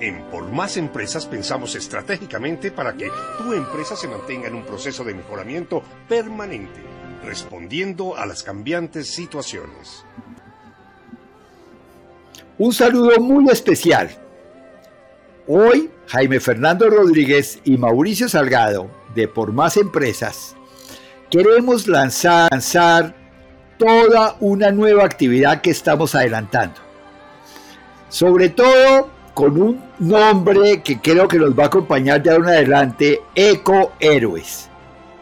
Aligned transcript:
En 0.00 0.22
Por 0.30 0.50
Más 0.52 0.76
Empresas 0.76 1.26
pensamos 1.26 1.74
estratégicamente 1.74 2.70
para 2.70 2.94
que 2.94 3.10
tu 3.38 3.52
empresa 3.52 3.96
se 3.96 4.06
mantenga 4.06 4.46
en 4.46 4.54
un 4.54 4.64
proceso 4.64 5.02
de 5.02 5.12
mejoramiento 5.12 5.82
permanente, 6.08 6.80
respondiendo 7.24 8.16
a 8.16 8.24
las 8.24 8.44
cambiantes 8.44 9.08
situaciones. 9.08 10.04
Un 12.58 12.72
saludo 12.72 13.18
muy 13.20 13.50
especial. 13.50 14.10
Hoy, 15.48 15.90
Jaime 16.06 16.38
Fernando 16.38 16.88
Rodríguez 16.90 17.58
y 17.64 17.76
Mauricio 17.76 18.28
Salgado, 18.28 18.90
de 19.16 19.26
Por 19.26 19.52
Más 19.52 19.76
Empresas, 19.76 20.54
queremos 21.28 21.88
lanzar, 21.88 23.16
toda 23.78 24.36
una 24.40 24.72
nueva 24.72 25.04
actividad 25.04 25.60
que 25.60 25.70
estamos 25.70 26.14
adelantando. 26.14 26.80
Sobre 28.08 28.48
todo 28.48 29.17
con 29.38 29.56
un 29.56 29.80
nombre 30.00 30.82
que 30.82 31.00
creo 31.00 31.28
que 31.28 31.38
nos 31.38 31.56
va 31.56 31.62
a 31.62 31.66
acompañar 31.68 32.20
de 32.20 32.30
ahora 32.30 32.54
en 32.54 32.56
adelante, 32.56 33.20
Eco 33.36 33.92
Héroes. 34.00 34.68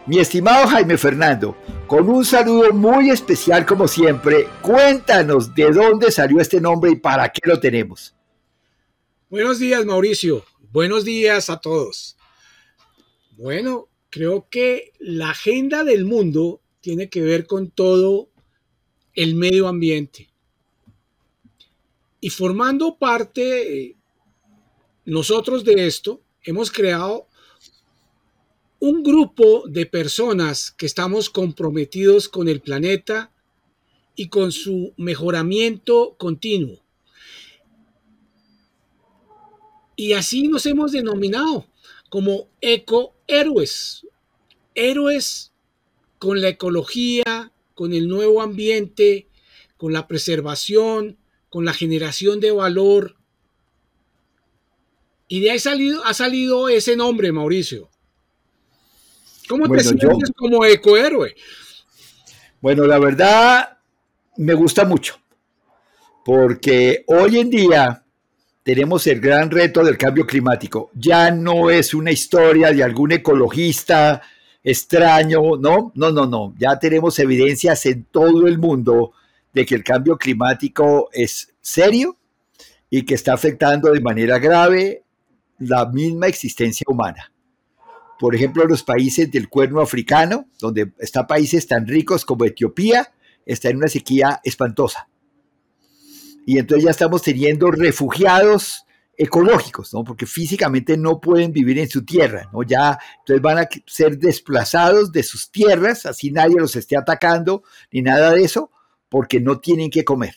Mi 0.06 0.20
estimado 0.20 0.66
Jaime 0.68 0.96
Fernando, 0.96 1.54
con 1.86 2.08
un 2.08 2.24
saludo 2.24 2.72
muy 2.72 3.10
especial 3.10 3.66
como 3.66 3.86
siempre, 3.86 4.48
cuéntanos 4.62 5.54
de 5.54 5.70
dónde 5.70 6.10
salió 6.10 6.40
este 6.40 6.62
nombre 6.62 6.92
y 6.92 6.96
para 6.96 7.28
qué 7.28 7.42
lo 7.44 7.60
tenemos. 7.60 8.14
Buenos 9.28 9.58
días, 9.58 9.84
Mauricio. 9.84 10.46
Buenos 10.72 11.04
días 11.04 11.50
a 11.50 11.60
todos. 11.60 12.16
Bueno, 13.36 13.88
creo 14.08 14.48
que 14.48 14.94
la 14.98 15.28
agenda 15.28 15.84
del 15.84 16.06
mundo 16.06 16.62
tiene 16.80 17.10
que 17.10 17.20
ver 17.20 17.46
con 17.46 17.70
todo 17.70 18.30
el 19.12 19.34
medio 19.34 19.68
ambiente. 19.68 20.30
Y 22.18 22.30
formando 22.30 22.96
parte 22.96 23.94
nosotros 25.06 25.64
de 25.64 25.86
esto 25.86 26.20
hemos 26.42 26.70
creado 26.70 27.28
un 28.80 29.02
grupo 29.02 29.64
de 29.68 29.86
personas 29.86 30.72
que 30.72 30.84
estamos 30.84 31.30
comprometidos 31.30 32.28
con 32.28 32.48
el 32.48 32.60
planeta 32.60 33.32
y 34.16 34.28
con 34.28 34.52
su 34.52 34.92
mejoramiento 34.96 36.16
continuo. 36.18 36.82
Y 39.94 40.12
así 40.12 40.48
nos 40.48 40.66
hemos 40.66 40.92
denominado 40.92 41.66
como 42.10 42.48
ecohéroes. 42.60 44.06
Héroes 44.74 45.52
con 46.18 46.42
la 46.42 46.48
ecología, 46.48 47.52
con 47.74 47.94
el 47.94 48.08
nuevo 48.08 48.42
ambiente, 48.42 49.28
con 49.76 49.92
la 49.92 50.06
preservación, 50.06 51.16
con 51.48 51.64
la 51.64 51.72
generación 51.72 52.40
de 52.40 52.50
valor, 52.50 53.16
y 55.28 55.40
de 55.40 55.50
ahí 55.50 55.58
salido, 55.58 56.04
ha 56.04 56.14
salido 56.14 56.68
ese 56.68 56.96
nombre, 56.96 57.32
Mauricio. 57.32 57.88
¿Cómo 59.48 59.68
te 59.68 59.82
sientes 59.82 60.30
como 60.36 60.64
ecohéroe? 60.64 61.34
Bueno, 62.60 62.86
la 62.86 62.98
verdad 62.98 63.78
me 64.36 64.54
gusta 64.54 64.84
mucho, 64.84 65.18
porque 66.24 67.04
hoy 67.06 67.38
en 67.38 67.50
día 67.50 68.02
tenemos 68.62 69.06
el 69.06 69.20
gran 69.20 69.50
reto 69.50 69.84
del 69.84 69.96
cambio 69.96 70.26
climático. 70.26 70.90
Ya 70.94 71.30
no 71.30 71.70
es 71.70 71.94
una 71.94 72.10
historia 72.10 72.72
de 72.72 72.82
algún 72.82 73.12
ecologista 73.12 74.22
extraño, 74.64 75.56
no, 75.60 75.92
no, 75.94 76.10
no, 76.10 76.26
no. 76.26 76.54
Ya 76.58 76.76
tenemos 76.76 77.16
evidencias 77.20 77.86
en 77.86 78.04
todo 78.10 78.48
el 78.48 78.58
mundo 78.58 79.12
de 79.52 79.64
que 79.64 79.76
el 79.76 79.84
cambio 79.84 80.18
climático 80.18 81.08
es 81.12 81.52
serio 81.60 82.16
y 82.90 83.02
que 83.04 83.14
está 83.14 83.32
afectando 83.32 83.92
de 83.92 84.00
manera 84.00 84.40
grave 84.40 85.04
la 85.58 85.86
misma 85.86 86.26
existencia 86.26 86.84
humana. 86.88 87.32
Por 88.18 88.34
ejemplo, 88.34 88.64
los 88.64 88.82
países 88.82 89.30
del 89.30 89.48
cuerno 89.48 89.80
africano, 89.80 90.46
donde 90.58 90.92
están 90.98 91.26
países 91.26 91.66
tan 91.66 91.86
ricos 91.86 92.24
como 92.24 92.44
Etiopía, 92.44 93.12
está 93.44 93.68
en 93.68 93.76
una 93.76 93.88
sequía 93.88 94.40
espantosa. 94.42 95.08
Y 96.46 96.58
entonces 96.58 96.84
ya 96.84 96.90
estamos 96.90 97.22
teniendo 97.22 97.70
refugiados 97.70 98.86
ecológicos, 99.18 99.92
¿no? 99.94 100.04
Porque 100.04 100.26
físicamente 100.26 100.96
no 100.96 101.20
pueden 101.20 101.52
vivir 101.52 101.78
en 101.78 101.88
su 101.88 102.04
tierra, 102.04 102.48
¿no? 102.52 102.62
Ya 102.62 102.98
entonces 103.20 103.42
van 103.42 103.58
a 103.58 103.68
ser 103.86 104.18
desplazados 104.18 105.10
de 105.12 105.22
sus 105.22 105.50
tierras, 105.50 106.06
así 106.06 106.30
nadie 106.30 106.56
los 106.58 106.76
esté 106.76 106.96
atacando 106.96 107.62
ni 107.90 108.02
nada 108.02 108.32
de 108.32 108.42
eso, 108.42 108.70
porque 109.08 109.40
no 109.40 109.58
tienen 109.58 109.90
que 109.90 110.04
comer. 110.04 110.34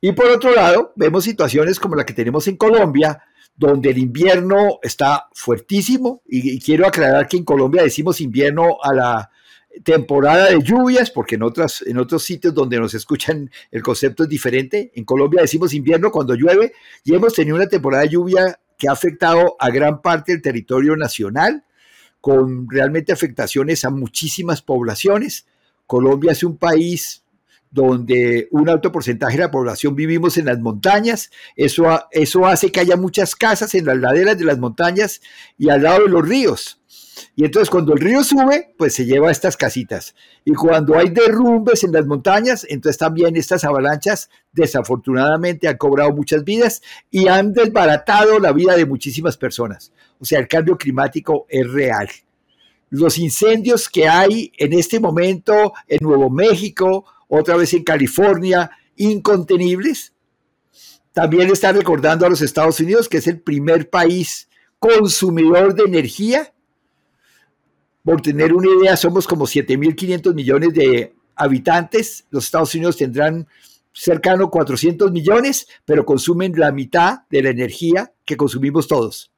Y 0.00 0.12
por 0.12 0.26
otro 0.26 0.54
lado, 0.54 0.92
vemos 0.96 1.24
situaciones 1.24 1.80
como 1.80 1.96
la 1.96 2.06
que 2.06 2.12
tenemos 2.12 2.46
en 2.46 2.56
Colombia, 2.56 3.22
donde 3.58 3.90
el 3.90 3.98
invierno 3.98 4.78
está 4.82 5.28
fuertísimo, 5.34 6.22
y, 6.26 6.60
quiero 6.60 6.86
aclarar 6.86 7.26
que 7.26 7.36
en 7.36 7.44
Colombia 7.44 7.82
decimos 7.82 8.20
invierno 8.20 8.78
a 8.80 8.94
la 8.94 9.30
temporada 9.82 10.50
de 10.50 10.62
lluvias, 10.62 11.10
porque 11.10 11.34
en, 11.34 11.42
otras, 11.42 11.82
en 11.82 11.98
otros 11.98 12.22
sitios 12.22 12.54
donde 12.54 12.78
nos 12.78 12.94
escuchan 12.94 13.50
el 13.72 13.82
concepto 13.82 14.22
es 14.22 14.28
diferente. 14.28 14.92
En 14.94 15.04
Colombia 15.04 15.42
decimos 15.42 15.74
invierno 15.74 16.12
cuando 16.12 16.34
llueve 16.34 16.72
y 17.04 17.14
hemos 17.14 17.34
tenido 17.34 17.56
una 17.56 17.66
temporada 17.66 18.04
de 18.04 18.10
lluvia 18.10 18.60
que 18.78 18.88
ha 18.88 18.92
afectado 18.92 19.56
a 19.58 19.70
gran 19.70 20.00
parte 20.02 20.32
del 20.32 20.40
territorio 20.40 20.96
nacional, 20.96 21.64
con 22.20 22.68
realmente 22.70 23.12
afectaciones 23.12 23.84
a 23.84 23.90
muchísimas 23.90 24.62
poblaciones. 24.62 25.46
Colombia 25.86 26.30
es 26.30 26.44
un 26.44 26.56
país 26.56 27.24
donde 27.70 28.48
un 28.50 28.68
alto 28.68 28.90
porcentaje 28.92 29.36
de 29.36 29.44
la 29.44 29.50
población 29.50 29.94
vivimos 29.94 30.36
en 30.38 30.46
las 30.46 30.58
montañas. 30.58 31.30
Eso, 31.56 31.84
eso 32.10 32.46
hace 32.46 32.72
que 32.72 32.80
haya 32.80 32.96
muchas 32.96 33.34
casas 33.34 33.74
en 33.74 33.86
las 33.86 33.98
laderas 33.98 34.38
de 34.38 34.44
las 34.44 34.58
montañas 34.58 35.20
y 35.56 35.68
al 35.68 35.82
lado 35.82 36.04
de 36.04 36.08
los 36.08 36.26
ríos. 36.26 36.80
Y 37.34 37.44
entonces 37.44 37.70
cuando 37.70 37.92
el 37.92 38.00
río 38.00 38.22
sube, 38.22 38.74
pues 38.76 38.94
se 38.94 39.04
lleva 39.04 39.30
estas 39.30 39.56
casitas. 39.56 40.14
Y 40.44 40.54
cuando 40.54 40.96
hay 40.96 41.10
derrumbes 41.10 41.84
en 41.84 41.92
las 41.92 42.06
montañas, 42.06 42.66
entonces 42.68 42.98
también 42.98 43.36
estas 43.36 43.64
avalanchas 43.64 44.30
desafortunadamente 44.52 45.68
han 45.68 45.76
cobrado 45.76 46.12
muchas 46.12 46.44
vidas 46.44 46.82
y 47.10 47.28
han 47.28 47.52
desbaratado 47.52 48.38
la 48.38 48.52
vida 48.52 48.76
de 48.76 48.86
muchísimas 48.86 49.36
personas. 49.36 49.92
O 50.20 50.24
sea, 50.24 50.38
el 50.38 50.48
cambio 50.48 50.76
climático 50.76 51.46
es 51.48 51.70
real. 51.70 52.08
Los 52.90 53.18
incendios 53.18 53.88
que 53.88 54.08
hay 54.08 54.50
en 54.56 54.72
este 54.72 54.98
momento 54.98 55.74
en 55.86 55.98
Nuevo 56.00 56.30
México, 56.30 57.04
otra 57.28 57.56
vez 57.56 57.72
en 57.74 57.84
California, 57.84 58.70
incontenibles. 58.96 60.12
También 61.12 61.50
está 61.50 61.72
recordando 61.72 62.26
a 62.26 62.30
los 62.30 62.42
Estados 62.42 62.80
Unidos, 62.80 63.08
que 63.08 63.18
es 63.18 63.26
el 63.26 63.40
primer 63.40 63.90
país 63.90 64.48
consumidor 64.78 65.74
de 65.74 65.84
energía. 65.84 66.52
Por 68.04 68.22
tener 68.22 68.52
una 68.54 68.70
idea, 68.70 68.96
somos 68.96 69.26
como 69.26 69.46
7.500 69.46 70.34
millones 70.34 70.74
de 70.74 71.14
habitantes. 71.34 72.24
Los 72.30 72.44
Estados 72.44 72.74
Unidos 72.74 72.96
tendrán 72.96 73.46
cercano 73.92 74.44
a 74.44 74.50
400 74.50 75.10
millones, 75.10 75.66
pero 75.84 76.06
consumen 76.06 76.52
la 76.56 76.72
mitad 76.72 77.22
de 77.30 77.42
la 77.42 77.50
energía 77.50 78.12
que 78.24 78.36
consumimos 78.36 78.86
todos. 78.86 79.32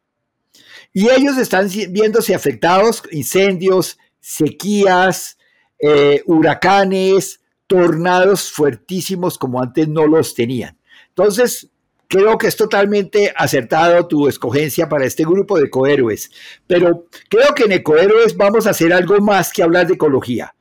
Y 0.93 1.09
ellos 1.09 1.39
están 1.39 1.69
viéndose 1.91 2.34
afectados, 2.34 3.03
incendios, 3.11 3.99
sequías, 4.21 5.39
eh, 5.79 6.23
huracanes, 6.27 7.41
tornados 7.70 8.50
fuertísimos 8.50 9.38
como 9.38 9.62
antes 9.62 9.86
no 9.86 10.04
los 10.04 10.34
tenían. 10.34 10.76
Entonces, 11.10 11.70
creo 12.08 12.36
que 12.36 12.48
es 12.48 12.56
totalmente 12.56 13.32
acertado 13.36 14.08
tu 14.08 14.26
escogencia 14.26 14.88
para 14.88 15.04
este 15.04 15.22
grupo 15.22 15.56
de 15.56 15.66
ecohéroes, 15.66 16.32
pero 16.66 17.06
creo 17.28 17.54
que 17.54 17.62
en 17.62 17.72
ecohéroes 17.72 18.36
vamos 18.36 18.66
a 18.66 18.70
hacer 18.70 18.92
algo 18.92 19.20
más 19.20 19.53
que 19.53 19.62
hablar 19.62 19.86
de 19.86 19.94
ecología. 19.94 20.53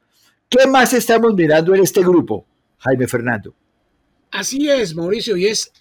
¿Qué 0.47 0.67
más 0.67 0.93
estamos 0.93 1.33
mirando 1.33 1.73
en 1.73 1.81
este 1.81 2.01
grupo, 2.01 2.45
Jaime 2.77 3.07
Fernando? 3.07 3.55
Así 4.29 4.69
es, 4.69 4.93
Mauricio, 4.93 5.35
y 5.35 5.47
es 5.47 5.71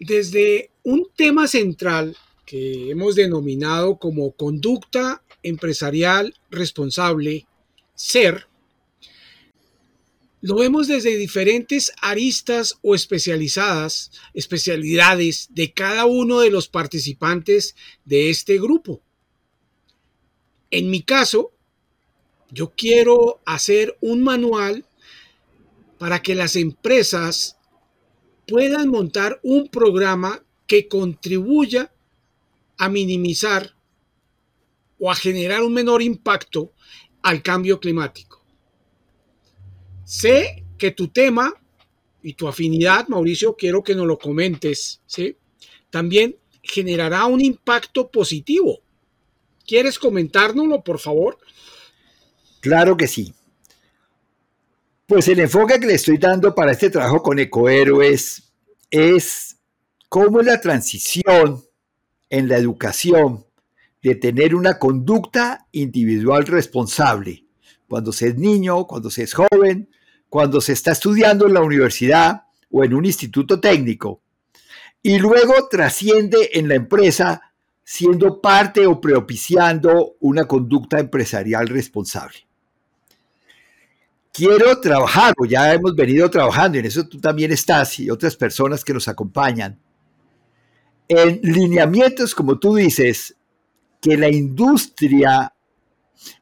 desde 0.00 0.70
un 0.82 1.08
tema 1.14 1.46
central 1.46 2.16
que 2.46 2.90
hemos 2.90 3.16
denominado 3.16 3.98
como 3.98 4.32
conducta 4.32 5.22
empresarial 5.42 6.32
responsable, 6.50 7.46
ser, 7.94 8.46
lo 10.44 10.56
vemos 10.56 10.88
desde 10.88 11.16
diferentes 11.16 11.90
aristas 12.02 12.78
o 12.82 12.94
especializadas, 12.94 14.10
especialidades 14.34 15.48
de 15.52 15.72
cada 15.72 16.04
uno 16.04 16.40
de 16.40 16.50
los 16.50 16.68
participantes 16.68 17.74
de 18.04 18.28
este 18.28 18.60
grupo. 18.60 19.00
En 20.70 20.90
mi 20.90 21.00
caso, 21.00 21.52
yo 22.50 22.74
quiero 22.76 23.40
hacer 23.46 23.96
un 24.02 24.22
manual 24.22 24.84
para 25.96 26.20
que 26.20 26.34
las 26.34 26.56
empresas 26.56 27.56
puedan 28.46 28.90
montar 28.90 29.40
un 29.42 29.68
programa 29.68 30.44
que 30.66 30.88
contribuya 30.88 31.90
a 32.76 32.90
minimizar 32.90 33.74
o 34.98 35.10
a 35.10 35.14
generar 35.14 35.62
un 35.62 35.72
menor 35.72 36.02
impacto 36.02 36.70
al 37.22 37.42
cambio 37.42 37.80
climático. 37.80 38.43
Sé 40.04 40.64
que 40.78 40.90
tu 40.90 41.08
tema 41.08 41.52
y 42.22 42.34
tu 42.34 42.48
afinidad, 42.48 43.08
Mauricio, 43.08 43.56
quiero 43.56 43.82
que 43.82 43.94
nos 43.94 44.06
lo 44.06 44.18
comentes, 44.18 45.00
¿sí? 45.06 45.36
También 45.90 46.36
generará 46.62 47.26
un 47.26 47.40
impacto 47.40 48.10
positivo. 48.10 48.80
¿Quieres 49.66 49.98
comentárnoslo, 49.98 50.82
por 50.82 50.98
favor? 50.98 51.38
Claro 52.60 52.96
que 52.96 53.06
sí. 53.06 53.34
Pues 55.06 55.28
el 55.28 55.40
enfoque 55.40 55.78
que 55.78 55.86
le 55.86 55.94
estoy 55.94 56.18
dando 56.18 56.54
para 56.54 56.72
este 56.72 56.90
trabajo 56.90 57.22
con 57.22 57.38
Ecohéroes 57.38 58.52
es 58.90 59.58
cómo 60.08 60.40
la 60.40 60.60
transición 60.60 61.62
en 62.30 62.48
la 62.48 62.56
educación 62.56 63.44
de 64.02 64.14
tener 64.14 64.54
una 64.54 64.78
conducta 64.78 65.66
individual 65.72 66.46
responsable 66.46 67.44
cuando 67.88 68.12
se 68.12 68.28
es 68.28 68.36
niño, 68.36 68.86
cuando 68.86 69.10
se 69.10 69.22
es 69.22 69.34
joven, 69.34 69.88
cuando 70.34 70.60
se 70.60 70.72
está 70.72 70.90
estudiando 70.90 71.46
en 71.46 71.54
la 71.54 71.60
universidad 71.60 72.42
o 72.68 72.82
en 72.82 72.92
un 72.92 73.04
instituto 73.04 73.60
técnico, 73.60 74.20
y 75.00 75.16
luego 75.16 75.68
trasciende 75.70 76.50
en 76.54 76.66
la 76.66 76.74
empresa 76.74 77.54
siendo 77.84 78.40
parte 78.40 78.84
o 78.84 79.00
propiciando 79.00 80.16
una 80.18 80.44
conducta 80.44 80.98
empresarial 80.98 81.68
responsable. 81.68 82.48
Quiero 84.32 84.80
trabajar, 84.80 85.34
o 85.38 85.44
ya 85.44 85.72
hemos 85.72 85.94
venido 85.94 86.28
trabajando, 86.28 86.78
y 86.78 86.80
en 86.80 86.86
eso 86.86 87.06
tú 87.06 87.20
también 87.20 87.52
estás 87.52 88.00
y 88.00 88.10
otras 88.10 88.34
personas 88.34 88.84
que 88.84 88.92
nos 88.92 89.06
acompañan, 89.06 89.78
en 91.06 91.38
lineamientos, 91.44 92.34
como 92.34 92.58
tú 92.58 92.74
dices, 92.74 93.36
que 94.00 94.16
la 94.16 94.28
industria 94.28 95.54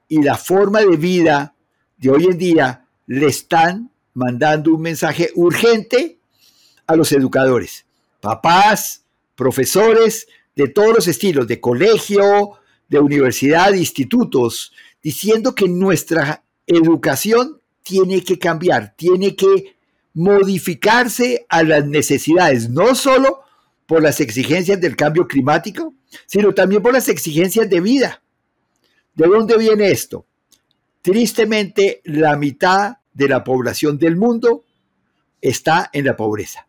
y 0.08 0.22
la 0.22 0.38
forma 0.38 0.80
de 0.80 0.96
vida 0.96 1.54
de 1.98 2.10
hoy 2.10 2.24
en 2.24 2.38
día 2.38 2.81
le 3.12 3.26
están 3.26 3.90
mandando 4.14 4.72
un 4.72 4.80
mensaje 4.80 5.30
urgente 5.34 6.16
a 6.86 6.96
los 6.96 7.12
educadores, 7.12 7.84
papás, 8.22 9.04
profesores 9.36 10.26
de 10.56 10.68
todos 10.68 10.94
los 10.94 11.08
estilos, 11.08 11.46
de 11.46 11.60
colegio, 11.60 12.52
de 12.88 12.98
universidad, 12.98 13.72
de 13.72 13.80
institutos, 13.80 14.72
diciendo 15.02 15.54
que 15.54 15.68
nuestra 15.68 16.42
educación 16.66 17.60
tiene 17.82 18.24
que 18.24 18.38
cambiar, 18.38 18.94
tiene 18.96 19.36
que 19.36 19.76
modificarse 20.14 21.44
a 21.50 21.62
las 21.64 21.84
necesidades, 21.86 22.70
no 22.70 22.94
solo 22.94 23.42
por 23.84 24.02
las 24.02 24.20
exigencias 24.20 24.80
del 24.80 24.96
cambio 24.96 25.28
climático, 25.28 25.92
sino 26.24 26.54
también 26.54 26.82
por 26.82 26.94
las 26.94 27.08
exigencias 27.08 27.68
de 27.68 27.80
vida. 27.82 28.22
¿De 29.14 29.26
dónde 29.26 29.58
viene 29.58 29.90
esto? 29.90 30.24
Tristemente, 31.02 32.00
la 32.04 32.36
mitad 32.36 32.96
de 33.12 33.28
la 33.28 33.44
población 33.44 33.98
del 33.98 34.16
mundo 34.16 34.64
está 35.40 35.90
en 35.92 36.06
la 36.06 36.16
pobreza. 36.16 36.68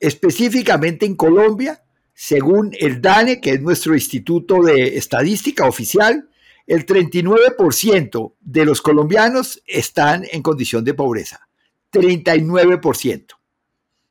Específicamente 0.00 1.06
en 1.06 1.16
Colombia, 1.16 1.82
según 2.14 2.72
el 2.78 3.00
DANE, 3.00 3.40
que 3.40 3.50
es 3.50 3.62
nuestro 3.62 3.94
instituto 3.94 4.62
de 4.62 4.96
estadística 4.96 5.66
oficial, 5.66 6.28
el 6.66 6.86
39% 6.86 8.34
de 8.40 8.64
los 8.64 8.80
colombianos 8.80 9.62
están 9.66 10.24
en 10.30 10.42
condición 10.42 10.84
de 10.84 10.94
pobreza. 10.94 11.48
39%. 11.92 13.26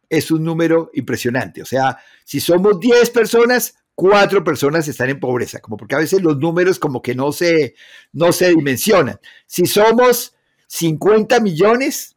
Es 0.10 0.30
un 0.30 0.44
número 0.44 0.92
impresionante. 0.94 1.62
O 1.62 1.66
sea, 1.66 1.98
si 2.26 2.40
somos 2.40 2.80
10 2.80 3.10
personas, 3.12 3.76
4 3.96 4.44
personas 4.44 4.88
están 4.88 5.10
en 5.10 5.20
pobreza, 5.20 5.60
como 5.60 5.78
porque 5.78 5.96
a 5.96 6.00
veces 6.00 6.22
los 6.22 6.38
números 6.38 6.80
como 6.80 7.02
que 7.02 7.16
no 7.16 7.32
se, 7.32 7.76
no 8.12 8.32
se 8.34 8.50
dimensionan. 8.50 9.20
Si 9.46 9.66
somos 9.66 10.36
50 10.72 11.42
millones, 11.42 12.16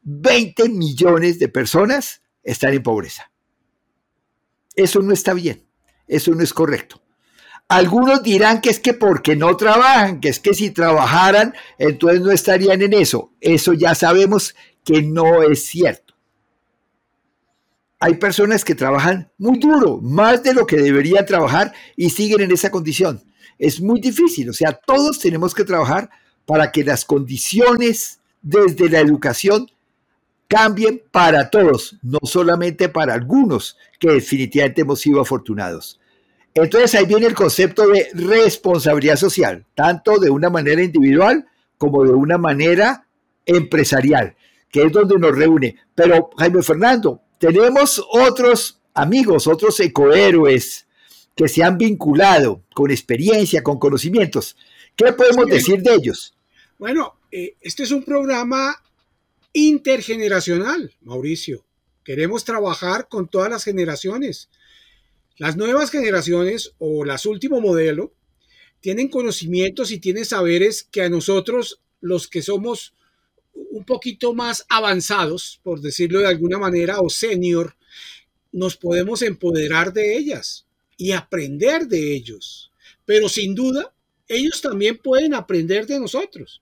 20 0.00 0.70
millones 0.70 1.38
de 1.38 1.48
personas 1.48 2.22
están 2.42 2.72
en 2.72 2.82
pobreza. 2.82 3.30
Eso 4.74 5.02
no 5.02 5.12
está 5.12 5.34
bien, 5.34 5.66
eso 6.08 6.34
no 6.34 6.42
es 6.42 6.54
correcto. 6.54 7.02
Algunos 7.68 8.22
dirán 8.22 8.62
que 8.62 8.70
es 8.70 8.80
que 8.80 8.94
porque 8.94 9.36
no 9.36 9.54
trabajan, 9.58 10.20
que 10.20 10.30
es 10.30 10.40
que 10.40 10.54
si 10.54 10.70
trabajaran, 10.70 11.52
entonces 11.76 12.22
no 12.22 12.32
estarían 12.32 12.80
en 12.80 12.94
eso. 12.94 13.34
Eso 13.42 13.74
ya 13.74 13.94
sabemos 13.94 14.54
que 14.82 15.02
no 15.02 15.42
es 15.42 15.62
cierto. 15.62 16.14
Hay 17.98 18.14
personas 18.14 18.64
que 18.64 18.74
trabajan 18.74 19.30
muy 19.36 19.58
duro, 19.58 19.98
más 20.00 20.42
de 20.42 20.54
lo 20.54 20.66
que 20.66 20.78
deberían 20.78 21.26
trabajar 21.26 21.74
y 21.94 22.08
siguen 22.08 22.40
en 22.40 22.52
esa 22.52 22.70
condición. 22.70 23.22
Es 23.58 23.82
muy 23.82 24.00
difícil, 24.00 24.48
o 24.48 24.54
sea, 24.54 24.72
todos 24.72 25.18
tenemos 25.18 25.54
que 25.54 25.64
trabajar 25.64 26.08
para 26.50 26.72
que 26.72 26.82
las 26.82 27.04
condiciones 27.04 28.18
desde 28.42 28.90
la 28.90 28.98
educación 28.98 29.70
cambien 30.48 31.00
para 31.12 31.48
todos, 31.48 31.94
no 32.02 32.18
solamente 32.24 32.88
para 32.88 33.14
algunos, 33.14 33.76
que 34.00 34.10
definitivamente 34.10 34.80
hemos 34.80 34.98
sido 34.98 35.20
afortunados. 35.20 36.00
Entonces 36.52 36.92
ahí 36.96 37.06
viene 37.06 37.26
el 37.26 37.36
concepto 37.36 37.86
de 37.86 38.08
responsabilidad 38.14 39.14
social, 39.14 39.64
tanto 39.76 40.18
de 40.18 40.28
una 40.28 40.50
manera 40.50 40.82
individual 40.82 41.46
como 41.78 42.02
de 42.02 42.10
una 42.10 42.36
manera 42.36 43.06
empresarial, 43.46 44.34
que 44.72 44.82
es 44.82 44.90
donde 44.90 45.20
nos 45.20 45.38
reúne. 45.38 45.76
Pero 45.94 46.30
Jaime 46.36 46.64
Fernando, 46.64 47.22
tenemos 47.38 48.04
otros 48.10 48.80
amigos, 48.92 49.46
otros 49.46 49.78
ecohéroes 49.78 50.88
que 51.36 51.46
se 51.46 51.62
han 51.62 51.78
vinculado 51.78 52.64
con 52.74 52.90
experiencia, 52.90 53.62
con 53.62 53.78
conocimientos. 53.78 54.56
¿Qué 54.96 55.12
podemos 55.12 55.46
decir 55.46 55.80
de 55.80 55.94
ellos? 55.94 56.34
Bueno, 56.80 57.20
eh, 57.30 57.54
este 57.60 57.84
es 57.84 57.92
un 57.92 58.02
programa 58.02 58.82
intergeneracional, 59.52 60.92
Mauricio. 61.02 61.64
Queremos 62.02 62.44
trabajar 62.44 63.06
con 63.08 63.28
todas 63.28 63.48
las 63.48 63.62
generaciones 63.62 64.48
las 65.40 65.56
nuevas 65.56 65.90
generaciones 65.90 66.74
o 66.78 67.02
las 67.02 67.24
último 67.24 67.62
modelo 67.62 68.12
tienen 68.82 69.08
conocimientos 69.08 69.90
y 69.90 69.98
tienen 69.98 70.26
saberes 70.26 70.84
que 70.84 71.00
a 71.00 71.08
nosotros, 71.08 71.80
los 72.02 72.28
que 72.28 72.42
somos 72.42 72.92
un 73.54 73.84
poquito 73.84 74.34
más 74.34 74.66
avanzados, 74.68 75.58
por 75.62 75.80
decirlo 75.80 76.18
de 76.18 76.26
alguna 76.26 76.58
manera, 76.58 77.00
o 77.00 77.08
senior, 77.08 77.74
nos 78.52 78.76
podemos 78.76 79.22
empoderar 79.22 79.94
de 79.94 80.18
ellas 80.18 80.66
y 80.98 81.12
aprender 81.12 81.86
de 81.86 82.14
ellos. 82.14 82.70
Pero 83.06 83.30
sin 83.30 83.54
duda, 83.54 83.94
ellos 84.28 84.60
también 84.60 84.98
pueden 84.98 85.32
aprender 85.32 85.86
de 85.86 86.00
nosotros. 86.00 86.60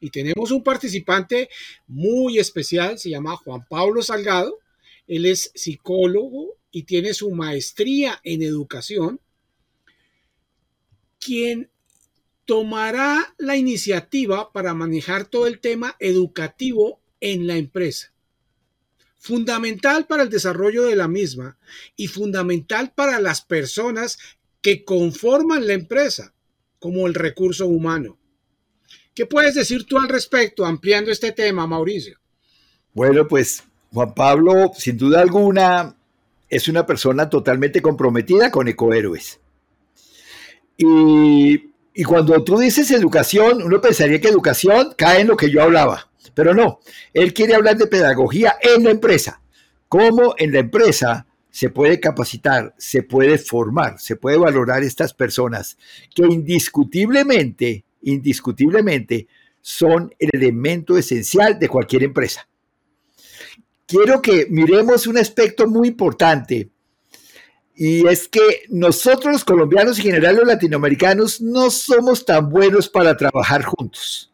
Y 0.00 0.10
tenemos 0.10 0.50
un 0.50 0.64
participante 0.64 1.50
muy 1.86 2.38
especial, 2.38 2.98
se 2.98 3.10
llama 3.10 3.36
Juan 3.36 3.66
Pablo 3.68 4.02
Salgado. 4.02 4.58
Él 5.06 5.26
es 5.26 5.52
psicólogo 5.54 6.56
y 6.70 6.84
tiene 6.84 7.12
su 7.12 7.30
maestría 7.30 8.20
en 8.24 8.42
educación, 8.42 9.20
quien 11.18 11.70
tomará 12.46 13.34
la 13.38 13.56
iniciativa 13.56 14.52
para 14.52 14.74
manejar 14.74 15.26
todo 15.26 15.46
el 15.46 15.60
tema 15.60 15.96
educativo 15.98 17.00
en 17.20 17.46
la 17.46 17.56
empresa. 17.56 18.12
Fundamental 19.18 20.06
para 20.06 20.22
el 20.22 20.30
desarrollo 20.30 20.84
de 20.84 20.96
la 20.96 21.08
misma 21.08 21.58
y 21.94 22.06
fundamental 22.06 22.92
para 22.94 23.20
las 23.20 23.42
personas 23.42 24.18
que 24.62 24.84
conforman 24.84 25.66
la 25.66 25.74
empresa, 25.74 26.34
como 26.78 27.06
el 27.06 27.14
recurso 27.14 27.66
humano. 27.66 28.19
¿Qué 29.14 29.26
puedes 29.26 29.54
decir 29.54 29.86
tú 29.86 29.98
al 29.98 30.08
respecto, 30.08 30.64
ampliando 30.64 31.10
este 31.10 31.32
tema, 31.32 31.66
Mauricio? 31.66 32.18
Bueno, 32.92 33.26
pues 33.26 33.64
Juan 33.92 34.14
Pablo, 34.14 34.72
sin 34.76 34.96
duda 34.96 35.20
alguna, 35.20 35.96
es 36.48 36.68
una 36.68 36.86
persona 36.86 37.28
totalmente 37.28 37.82
comprometida 37.82 38.50
con 38.50 38.68
Ecohéroes. 38.68 39.40
Y, 40.76 41.72
y 41.92 42.04
cuando 42.04 42.42
tú 42.42 42.58
dices 42.58 42.90
educación, 42.90 43.62
uno 43.62 43.80
pensaría 43.80 44.20
que 44.20 44.28
educación 44.28 44.94
cae 44.96 45.20
en 45.20 45.28
lo 45.28 45.36
que 45.36 45.50
yo 45.50 45.62
hablaba, 45.62 46.10
pero 46.34 46.54
no, 46.54 46.80
él 47.12 47.34
quiere 47.34 47.54
hablar 47.54 47.76
de 47.76 47.86
pedagogía 47.86 48.56
en 48.62 48.84
la 48.84 48.90
empresa. 48.90 49.42
¿Cómo 49.88 50.34
en 50.38 50.52
la 50.52 50.60
empresa 50.60 51.26
se 51.50 51.68
puede 51.68 51.98
capacitar, 51.98 52.74
se 52.78 53.02
puede 53.02 53.38
formar, 53.38 53.98
se 53.98 54.16
puede 54.16 54.38
valorar 54.38 54.82
estas 54.82 55.12
personas 55.12 55.76
que 56.14 56.22
indiscutiblemente, 56.24 57.84
indiscutiblemente 58.02 59.28
son 59.60 60.14
el 60.18 60.30
elemento 60.32 60.96
esencial 60.96 61.58
de 61.58 61.68
cualquier 61.68 62.04
empresa? 62.04 62.48
quiero 63.90 64.22
que 64.22 64.46
miremos 64.48 65.06
un 65.08 65.18
aspecto 65.18 65.66
muy 65.66 65.88
importante. 65.88 66.70
Y 67.74 68.06
es 68.06 68.28
que 68.28 68.64
nosotros 68.68 69.32
los 69.32 69.44
colombianos 69.44 69.98
y 69.98 70.02
en 70.02 70.06
general 70.14 70.36
los 70.36 70.46
latinoamericanos 70.46 71.40
no 71.40 71.70
somos 71.70 72.24
tan 72.24 72.48
buenos 72.50 72.88
para 72.88 73.16
trabajar 73.16 73.64
juntos. 73.64 74.32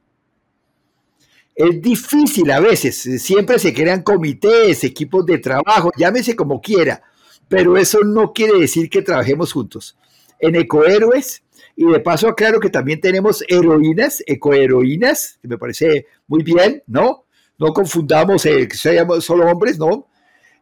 Es 1.54 1.80
difícil 1.80 2.50
a 2.50 2.61
veces, 2.61 2.96
siempre 3.23 3.58
se 3.58 3.73
crean 3.73 4.02
comités, 4.02 4.85
equipos 4.85 5.25
de 5.25 5.38
trabajo, 5.38 5.90
llámese 5.96 6.37
como 6.37 6.61
quiera, 6.61 7.02
pero 7.49 7.78
eso 7.78 8.00
no 8.04 8.35
quiere 8.35 8.58
decir 8.58 8.90
que 8.90 9.00
trabajemos 9.00 9.54
juntos. 9.54 9.96
En 10.38 10.54
Ecohéroes, 10.54 11.42
y 11.76 11.85
de 11.85 12.00
paso 12.00 12.28
aclaro 12.28 12.59
que 12.59 12.71
también 12.71 13.00
tenemos 13.00 13.45
heroínas, 13.49 14.23
ecoheroínas, 14.26 15.38
que 15.42 15.49
me 15.49 15.59
parece 15.59 16.06
muy 16.26 16.42
bien, 16.42 16.83
¿no? 16.87 17.26
no 17.59 17.73
confundamos 17.73 18.45
eh, 18.47 18.68
que 18.68 18.76
seamos 18.76 19.25
solo 19.25 19.47
hombres, 19.47 19.78
¿no? 19.78 20.09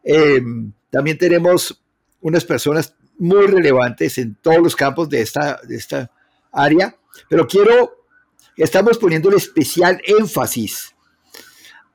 Eh, 0.03 0.41
también 0.89 1.17
tenemos 1.17 1.81
unas 2.21 2.45
personas 2.45 2.95
muy 3.17 3.47
relevantes 3.47 4.17
en 4.17 4.35
todos 4.35 4.59
los 4.59 4.75
campos 4.75 5.09
de 5.09 5.21
esta, 5.21 5.59
de 5.63 5.75
esta 5.75 6.11
área, 6.51 6.95
pero 7.29 7.47
quiero, 7.47 8.05
estamos 8.55 8.97
poniéndole 8.97 9.37
especial 9.37 10.01
énfasis 10.05 10.94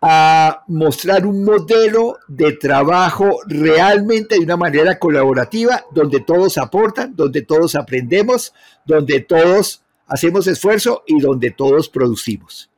a 0.02 0.64
mostrar 0.68 1.26
un 1.26 1.44
modelo 1.44 2.18
de 2.26 2.52
trabajo 2.52 3.40
realmente 3.46 4.36
de 4.36 4.44
una 4.44 4.56
manera 4.56 4.98
colaborativa, 4.98 5.84
donde 5.92 6.20
todos 6.20 6.56
aportan, 6.56 7.14
donde 7.14 7.42
todos 7.42 7.74
aprendemos, 7.74 8.54
donde 8.86 9.20
todos 9.20 9.82
hacemos 10.06 10.46
esfuerzo 10.46 11.02
y 11.06 11.20
donde 11.20 11.50
todos 11.50 11.88
producimos. 11.88 12.70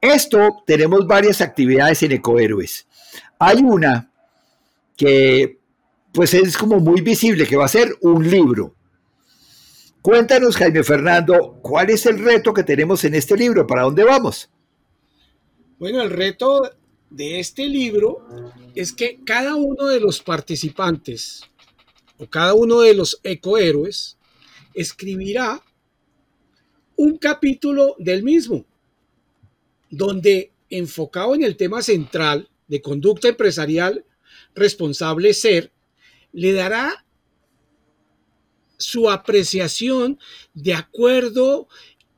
Esto 0.00 0.62
tenemos 0.66 1.06
varias 1.06 1.40
actividades 1.40 2.02
en 2.02 2.12
Ecohéroes. 2.12 2.86
Hay 3.38 3.58
una 3.62 4.10
que 4.96 5.58
pues 6.12 6.34
es 6.34 6.56
como 6.56 6.78
muy 6.80 7.00
visible, 7.00 7.46
que 7.46 7.56
va 7.56 7.64
a 7.64 7.68
ser 7.68 7.94
un 8.00 8.28
libro. 8.28 8.74
Cuéntanos, 10.02 10.56
Jaime 10.56 10.82
Fernando, 10.82 11.58
¿cuál 11.62 11.90
es 11.90 12.06
el 12.06 12.18
reto 12.18 12.52
que 12.52 12.64
tenemos 12.64 13.04
en 13.04 13.14
este 13.14 13.36
libro? 13.36 13.66
¿Para 13.66 13.82
dónde 13.82 14.04
vamos? 14.04 14.50
Bueno, 15.78 16.02
el 16.02 16.10
reto 16.10 16.72
de 17.08 17.38
este 17.38 17.68
libro 17.68 18.26
es 18.74 18.92
que 18.92 19.20
cada 19.24 19.54
uno 19.54 19.86
de 19.86 20.00
los 20.00 20.20
participantes 20.20 21.42
o 22.18 22.26
cada 22.26 22.54
uno 22.54 22.80
de 22.80 22.94
los 22.94 23.20
ecohéroes 23.22 24.18
escribirá 24.74 25.62
un 26.96 27.16
capítulo 27.16 27.94
del 28.00 28.24
mismo, 28.24 28.66
donde 29.88 30.50
enfocado 30.68 31.36
en 31.36 31.44
el 31.44 31.56
tema 31.56 31.80
central 31.80 32.50
de 32.66 32.82
conducta 32.82 33.28
empresarial 33.28 34.04
responsable 34.56 35.32
ser, 35.32 35.70
le 36.32 36.54
dará 36.54 37.04
su 38.78 39.08
apreciación 39.08 40.18
de 40.54 40.74
acuerdo 40.74 41.68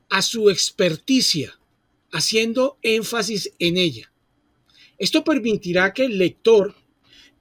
a 0.09 0.23
su 0.23 0.49
experticia 0.49 1.60
haciendo 2.11 2.77
énfasis 2.81 3.53
en 3.59 3.77
ella. 3.77 4.11
Esto 4.97 5.23
permitirá 5.23 5.93
que 5.93 6.05
el 6.05 6.17
lector 6.17 6.75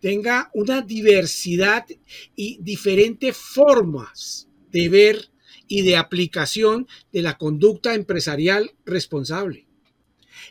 tenga 0.01 0.51
una 0.55 0.81
diversidad 0.81 1.87
y 2.35 2.59
diferentes 2.63 3.37
formas 3.37 4.49
de 4.71 4.89
ver 4.89 5.31
y 5.69 5.83
de 5.83 5.97
aplicación 5.97 6.89
de 7.13 7.23
la 7.23 7.37
conducta 7.37 7.95
empresarial 7.95 8.73
responsable. 8.85 9.67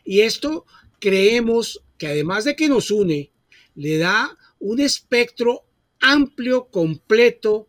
Y 0.06 0.22
esto 0.22 0.66
creemos 1.00 1.82
que 1.98 2.08
además 2.08 2.46
de 2.46 2.56
que 2.56 2.70
nos 2.70 2.92
une, 2.92 3.32
le 3.76 3.98
da 3.98 4.38
un 4.60 4.80
espectro 4.80 5.66
amplio, 6.00 6.70
completo 6.70 7.68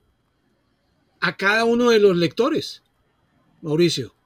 a 1.20 1.36
cada 1.36 1.64
uno 1.64 1.90
de 1.90 1.98
los 1.98 2.16
lectores. 2.16 2.82
Mauricio 3.62 4.19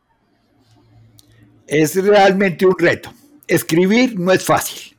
es 1.66 1.94
realmente 1.96 2.66
un 2.66 2.74
reto. 2.78 3.12
Escribir 3.46 4.18
no 4.18 4.32
es 4.32 4.44
fácil. 4.44 4.96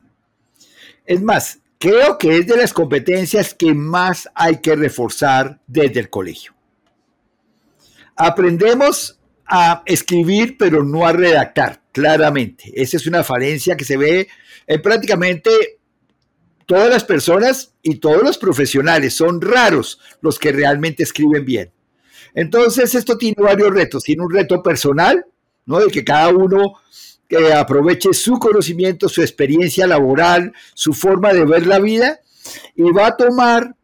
Es 1.04 1.22
más, 1.22 1.58
creo 1.78 2.18
que 2.18 2.38
es 2.38 2.46
de 2.46 2.56
las 2.56 2.72
competencias 2.72 3.54
que 3.54 3.74
más 3.74 4.28
hay 4.34 4.60
que 4.60 4.74
reforzar 4.74 5.60
desde 5.66 6.00
el 6.00 6.10
colegio. 6.10 6.52
Aprendemos 8.16 9.18
a 9.46 9.82
escribir, 9.86 10.56
pero 10.58 10.82
no 10.82 11.06
a 11.06 11.12
redactar, 11.12 11.82
claramente. 11.92 12.72
Esa 12.74 12.96
es 12.96 13.06
una 13.06 13.22
falencia 13.22 13.76
que 13.76 13.84
se 13.84 13.96
ve 13.96 14.28
en 14.66 14.82
prácticamente 14.82 15.50
todas 16.66 16.90
las 16.90 17.04
personas 17.04 17.74
y 17.82 17.96
todos 17.96 18.22
los 18.22 18.38
profesionales. 18.38 19.14
Son 19.14 19.40
raros 19.40 20.00
los 20.20 20.38
que 20.38 20.50
realmente 20.50 21.04
escriben 21.04 21.44
bien. 21.44 21.70
Entonces, 22.34 22.94
esto 22.94 23.16
tiene 23.16 23.36
varios 23.38 23.72
retos. 23.72 24.02
Tiene 24.02 24.22
un 24.22 24.32
reto 24.32 24.62
personal, 24.62 25.24
¿no? 25.66 25.80
De 25.80 25.88
que 25.88 26.04
cada 26.04 26.28
uno 26.28 26.74
eh, 27.28 27.52
aproveche 27.52 28.14
su 28.14 28.38
conocimiento, 28.38 29.08
su 29.08 29.20
experiencia 29.20 29.86
laboral, 29.86 30.52
su 30.74 30.92
forma 30.92 31.32
de 31.32 31.44
ver 31.44 31.66
la 31.66 31.80
vida 31.80 32.20
y 32.74 32.82
va 32.92 33.08
a 33.08 33.16
tomar 33.16 33.74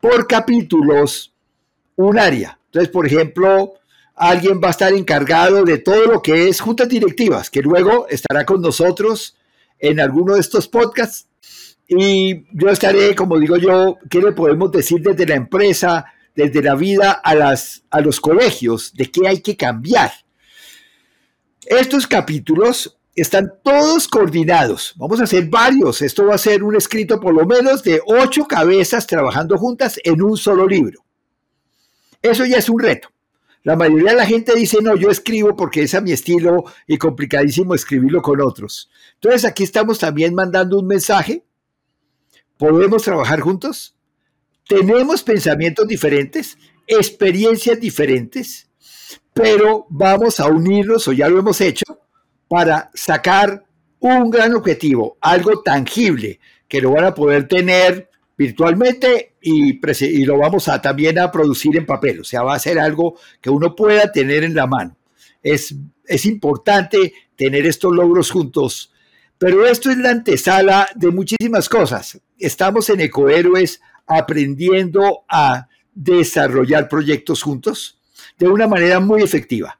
por 0.00 0.26
capítulos 0.26 1.34
un 1.96 2.18
área. 2.18 2.58
Entonces, 2.66 2.90
por 2.90 3.06
ejemplo, 3.06 3.74
alguien 4.14 4.60
va 4.62 4.68
a 4.68 4.70
estar 4.70 4.92
encargado 4.92 5.64
de 5.64 5.78
todo 5.78 6.06
lo 6.06 6.22
que 6.22 6.48
es 6.48 6.60
juntas 6.60 6.88
directivas, 6.88 7.50
que 7.50 7.60
luego 7.60 8.06
estará 8.08 8.44
con 8.46 8.62
nosotros 8.62 9.36
en 9.78 10.00
alguno 10.00 10.34
de 10.34 10.40
estos 10.40 10.66
podcasts. 10.66 11.28
Y 11.88 12.46
yo 12.52 12.68
estaré, 12.68 13.14
como 13.14 13.38
digo 13.38 13.56
yo, 13.56 13.98
¿qué 14.10 14.20
le 14.20 14.32
podemos 14.32 14.72
decir 14.72 15.02
desde 15.02 15.26
la 15.26 15.36
empresa, 15.36 16.06
desde 16.34 16.62
la 16.62 16.74
vida 16.74 17.12
a, 17.12 17.34
las, 17.34 17.84
a 17.90 18.00
los 18.00 18.20
colegios, 18.20 18.92
de 18.94 19.10
qué 19.10 19.28
hay 19.28 19.40
que 19.40 19.56
cambiar? 19.56 20.12
Estos 21.66 22.06
capítulos 22.06 22.96
están 23.16 23.54
todos 23.64 24.06
coordinados. 24.06 24.94
Vamos 24.96 25.20
a 25.20 25.24
hacer 25.24 25.48
varios. 25.48 26.00
Esto 26.00 26.26
va 26.26 26.36
a 26.36 26.38
ser 26.38 26.62
un 26.62 26.76
escrito 26.76 27.18
por 27.18 27.34
lo 27.34 27.44
menos 27.44 27.82
de 27.82 28.00
ocho 28.06 28.46
cabezas 28.46 29.06
trabajando 29.06 29.58
juntas 29.58 29.98
en 30.04 30.22
un 30.22 30.36
solo 30.36 30.68
libro. 30.68 31.04
Eso 32.22 32.44
ya 32.44 32.58
es 32.58 32.68
un 32.68 32.78
reto. 32.78 33.08
La 33.64 33.74
mayoría 33.74 34.12
de 34.12 34.16
la 34.16 34.26
gente 34.26 34.54
dice, 34.54 34.78
no, 34.80 34.94
yo 34.94 35.10
escribo 35.10 35.56
porque 35.56 35.82
es 35.82 35.94
a 35.94 36.00
mi 36.00 36.12
estilo 36.12 36.64
y 36.86 36.98
complicadísimo 36.98 37.74
escribirlo 37.74 38.22
con 38.22 38.40
otros. 38.40 38.88
Entonces 39.14 39.44
aquí 39.44 39.64
estamos 39.64 39.98
también 39.98 40.34
mandando 40.34 40.78
un 40.78 40.86
mensaje. 40.86 41.42
¿Podemos 42.58 43.02
trabajar 43.02 43.40
juntos? 43.40 43.96
¿Tenemos 44.68 45.24
pensamientos 45.24 45.88
diferentes? 45.88 46.58
¿Experiencias 46.86 47.80
diferentes? 47.80 48.65
Pero 49.36 49.84
vamos 49.90 50.40
a 50.40 50.46
unirnos, 50.46 51.06
o 51.08 51.12
ya 51.12 51.28
lo 51.28 51.38
hemos 51.38 51.60
hecho, 51.60 51.84
para 52.48 52.90
sacar 52.94 53.62
un 54.00 54.30
gran 54.30 54.54
objetivo, 54.54 55.18
algo 55.20 55.60
tangible, 55.62 56.40
que 56.66 56.80
lo 56.80 56.92
van 56.92 57.04
a 57.04 57.14
poder 57.14 57.46
tener 57.46 58.08
virtualmente 58.34 59.34
y, 59.42 59.78
y, 59.78 60.24
lo 60.24 60.38
vamos 60.38 60.68
a 60.68 60.80
también 60.80 61.18
a 61.18 61.30
producir 61.30 61.76
en 61.76 61.84
papel, 61.84 62.20
o 62.20 62.24
sea, 62.24 62.44
va 62.44 62.54
a 62.54 62.58
ser 62.58 62.78
algo 62.78 63.18
que 63.42 63.50
uno 63.50 63.76
pueda 63.76 64.10
tener 64.10 64.42
en 64.42 64.54
la 64.54 64.66
mano. 64.66 64.96
Es, 65.42 65.74
es 66.06 66.24
importante 66.24 67.12
tener 67.36 67.66
estos 67.66 67.94
logros 67.94 68.30
juntos, 68.30 68.90
pero 69.36 69.66
esto 69.66 69.90
es 69.90 69.98
la 69.98 70.12
antesala 70.12 70.88
de 70.94 71.10
muchísimas 71.10 71.68
cosas. 71.68 72.18
Estamos 72.38 72.88
en 72.88 73.00
Ecohéroes 73.00 73.82
aprendiendo 74.06 75.24
a 75.28 75.68
desarrollar 75.94 76.88
proyectos 76.88 77.42
juntos, 77.42 77.95
de 78.38 78.48
una 78.48 78.66
manera 78.66 79.00
muy 79.00 79.22
efectiva 79.22 79.78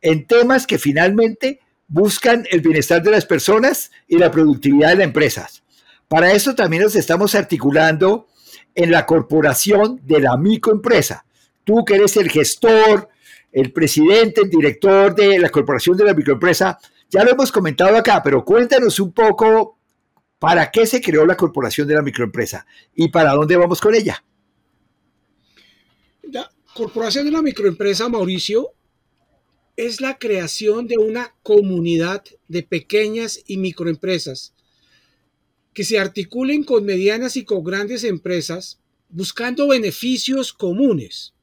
en 0.00 0.26
temas 0.26 0.66
que 0.66 0.78
finalmente 0.78 1.60
buscan 1.86 2.46
el 2.50 2.60
bienestar 2.60 3.02
de 3.02 3.10
las 3.10 3.26
personas 3.26 3.90
y 4.06 4.18
la 4.18 4.30
productividad 4.30 4.90
de 4.90 4.96
las 4.96 5.04
empresas. 5.04 5.62
Para 6.06 6.32
eso 6.32 6.54
también 6.54 6.82
nos 6.82 6.96
estamos 6.96 7.34
articulando 7.34 8.28
en 8.74 8.90
la 8.90 9.06
corporación 9.06 10.00
de 10.04 10.20
la 10.20 10.36
microempresa. 10.36 11.24
Tú 11.64 11.84
que 11.84 11.96
eres 11.96 12.16
el 12.16 12.30
gestor, 12.30 13.08
el 13.52 13.72
presidente, 13.72 14.42
el 14.42 14.50
director 14.50 15.14
de 15.14 15.38
la 15.38 15.48
corporación 15.50 15.96
de 15.96 16.04
la 16.04 16.14
microempresa, 16.14 16.78
ya 17.10 17.24
lo 17.24 17.30
hemos 17.30 17.50
comentado 17.50 17.96
acá, 17.96 18.22
pero 18.22 18.44
cuéntanos 18.44 19.00
un 19.00 19.12
poco 19.12 19.78
para 20.38 20.70
qué 20.70 20.86
se 20.86 21.00
creó 21.00 21.26
la 21.26 21.36
corporación 21.36 21.88
de 21.88 21.94
la 21.94 22.02
microempresa 22.02 22.66
y 22.94 23.08
para 23.08 23.32
dónde 23.32 23.56
vamos 23.56 23.80
con 23.80 23.94
ella. 23.94 24.22
Corporación 26.78 27.24
de 27.24 27.32
la 27.32 27.42
microempresa, 27.42 28.08
Mauricio, 28.08 28.72
es 29.76 30.00
la 30.00 30.16
creación 30.16 30.86
de 30.86 30.96
una 30.96 31.34
comunidad 31.42 32.22
de 32.46 32.62
pequeñas 32.62 33.42
y 33.48 33.56
microempresas 33.56 34.54
que 35.74 35.82
se 35.82 35.98
articulen 35.98 36.62
con 36.62 36.84
medianas 36.84 37.36
y 37.36 37.44
con 37.44 37.64
grandes 37.64 38.04
empresas 38.04 38.78
buscando 39.08 39.66
beneficios 39.66 40.52
comunes, 40.52 41.34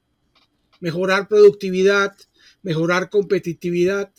mejorar 0.80 1.28
productividad, 1.28 2.16
mejorar 2.62 3.10
competitividad, 3.10 4.10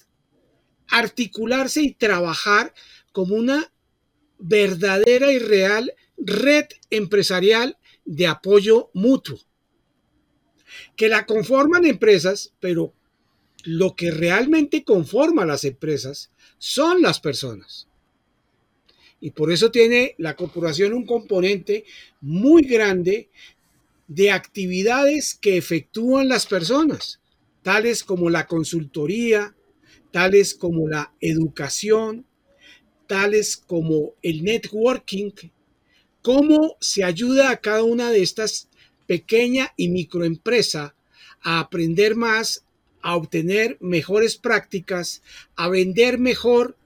articularse 0.87 1.81
y 1.81 1.95
trabajar 1.95 2.75
como 3.11 3.33
una 3.33 3.73
verdadera 4.37 5.31
y 5.31 5.39
real 5.39 5.95
red 6.15 6.65
empresarial 6.91 7.79
de 8.05 8.27
apoyo 8.27 8.91
mutuo 8.93 9.39
que 10.95 11.09
la 11.09 11.25
conforman 11.25 11.85
empresas, 11.85 12.53
pero 12.59 12.93
lo 13.63 13.95
que 13.95 14.11
realmente 14.11 14.83
conforma 14.83 15.45
las 15.45 15.63
empresas 15.65 16.31
son 16.57 17.01
las 17.01 17.19
personas. 17.19 17.87
Y 19.19 19.31
por 19.31 19.51
eso 19.51 19.71
tiene 19.71 20.15
la 20.17 20.35
corporación 20.35 20.93
un 20.93 21.05
componente 21.05 21.85
muy 22.21 22.63
grande 22.63 23.29
de 24.07 24.31
actividades 24.31 25.35
que 25.35 25.57
efectúan 25.57 26.29
las 26.29 26.45
personas, 26.45 27.19
tales 27.63 28.03
como 28.03 28.29
la 28.29 28.47
consultoría, 28.47 29.55
tales 30.11 30.53
como 30.53 30.87
la 30.87 31.13
educación, 31.19 32.25
tales 33.07 33.57
como 33.57 34.13
el 34.21 34.43
networking, 34.43 35.31
cómo 36.21 36.77
se 36.79 37.03
ayuda 37.03 37.49
a 37.49 37.57
cada 37.57 37.83
una 37.83 38.11
de 38.11 38.21
estas 38.21 38.69
pequeña 39.07 39.73
y 39.77 39.89
microempresa 39.89 40.93
a 41.41 41.59
aprender 41.59 42.15
más, 42.15 42.65
a 43.01 43.15
obtener 43.15 43.77
mejores 43.79 44.37
prácticas, 44.37 45.23
a 45.55 45.69
vender 45.69 46.19
mejor. 46.19 46.77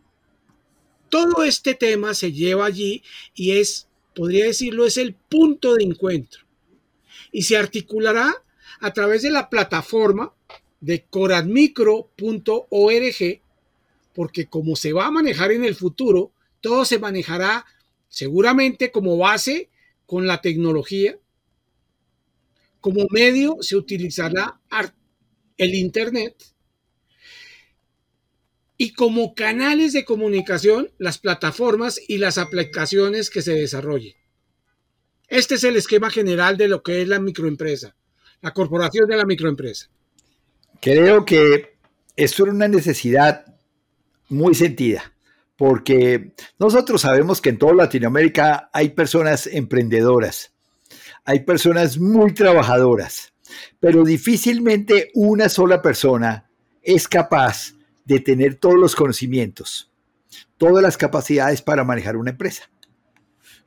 Todo 1.10 1.44
este 1.44 1.74
tema 1.74 2.14
se 2.14 2.32
lleva 2.32 2.66
allí 2.66 3.04
y 3.34 3.58
es, 3.58 3.88
podría 4.16 4.46
decirlo, 4.46 4.86
es 4.86 4.98
el 4.98 5.14
punto 5.14 5.76
de 5.76 5.84
encuentro. 5.84 6.44
Y 7.32 7.44
se 7.44 7.58
articulará 7.58 8.44
a 8.80 8.94
través 8.94 9.22
de 9.22 9.32
la 9.32 9.50
plataforma 9.50 10.34
de 10.80 11.04
coradmicro.org, 11.04 13.42
porque 14.14 14.46
como 14.48 14.76
se 14.76 14.94
va 14.94 15.08
a 15.08 15.12
manejar 15.12 15.52
en 15.52 15.64
el 15.64 15.76
futuro, 15.76 16.32
todo 16.60 16.86
se 16.86 17.00
manejará 17.00 17.66
seguramente 18.10 18.92
como 18.92 19.18
base 19.18 19.70
con 20.06 20.28
la 20.28 20.42
tecnología. 20.42 21.18
Como 22.82 23.06
medio 23.12 23.58
se 23.62 23.78
utilizará 23.78 24.60
el 25.58 25.76
Internet 25.76 26.36
y 28.78 28.94
como 28.94 29.36
canales 29.36 29.94
de 29.94 30.04
comunicación 30.04 30.92
las 30.98 31.20
plataformas 31.20 32.02
y 32.08 32.18
las 32.18 32.40
aplicaciones 32.40 33.30
que 33.30 33.44
se 33.44 33.54
desarrollen. 33.54 34.16
Este 35.28 35.56
es 35.56 35.64
el 35.64 35.78
esquema 35.78 36.10
general 36.10 36.58
de 36.58 36.68
lo 36.68 36.82
que 36.82 37.04
es 37.04 37.08
la 37.08 37.20
microempresa, 37.20 37.96
la 38.42 38.54
corporación 38.54 39.08
de 39.08 39.18
la 39.18 39.26
microempresa. 39.26 39.88
Creo 40.82 41.24
que 41.24 41.78
esto 42.16 42.44
era 42.44 42.52
una 42.54 42.68
necesidad 42.68 43.46
muy 44.30 44.56
sentida, 44.56 45.14
porque 45.56 46.34
nosotros 46.58 47.02
sabemos 47.02 47.40
que 47.40 47.50
en 47.50 47.60
toda 47.60 47.76
Latinoamérica 47.76 48.72
hay 48.74 48.90
personas 48.90 49.46
emprendedoras, 49.46 50.51
hay 51.32 51.40
personas 51.40 51.98
muy 51.98 52.34
trabajadoras, 52.34 53.34
pero 53.80 54.04
difícilmente 54.04 55.12
una 55.14 55.48
sola 55.48 55.82
persona 55.82 56.50
es 56.84 57.08
capaz 57.08 57.74
de 58.04 58.20
tener 58.20 58.56
todos 58.56 58.76
los 58.76 58.98
conocimientos, 58.98 59.90
todas 60.58 60.84
las 60.84 60.98
capacidades 60.98 61.62
para 61.62 61.86
manejar 61.86 62.18
una 62.18 62.32
empresa. 62.32 62.70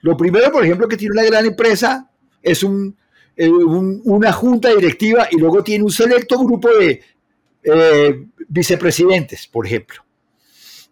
Lo 0.02 0.14
primero, 0.14 0.52
por 0.52 0.62
ejemplo, 0.62 0.86
que 0.86 0.98
tiene 0.98 1.12
una 1.12 1.24
gran 1.24 1.46
empresa 1.46 2.10
es 2.42 2.62
eh, 2.62 3.48
una 3.48 4.30
junta 4.32 4.68
directiva 4.68 5.28
y 5.30 5.38
luego 5.38 5.64
tiene 5.64 5.84
un 5.84 5.90
selecto 5.90 6.38
grupo 6.40 6.68
de 6.68 7.00
eh, 7.62 8.26
vicepresidentes, 8.46 9.46
por 9.46 9.64
ejemplo. 9.66 10.03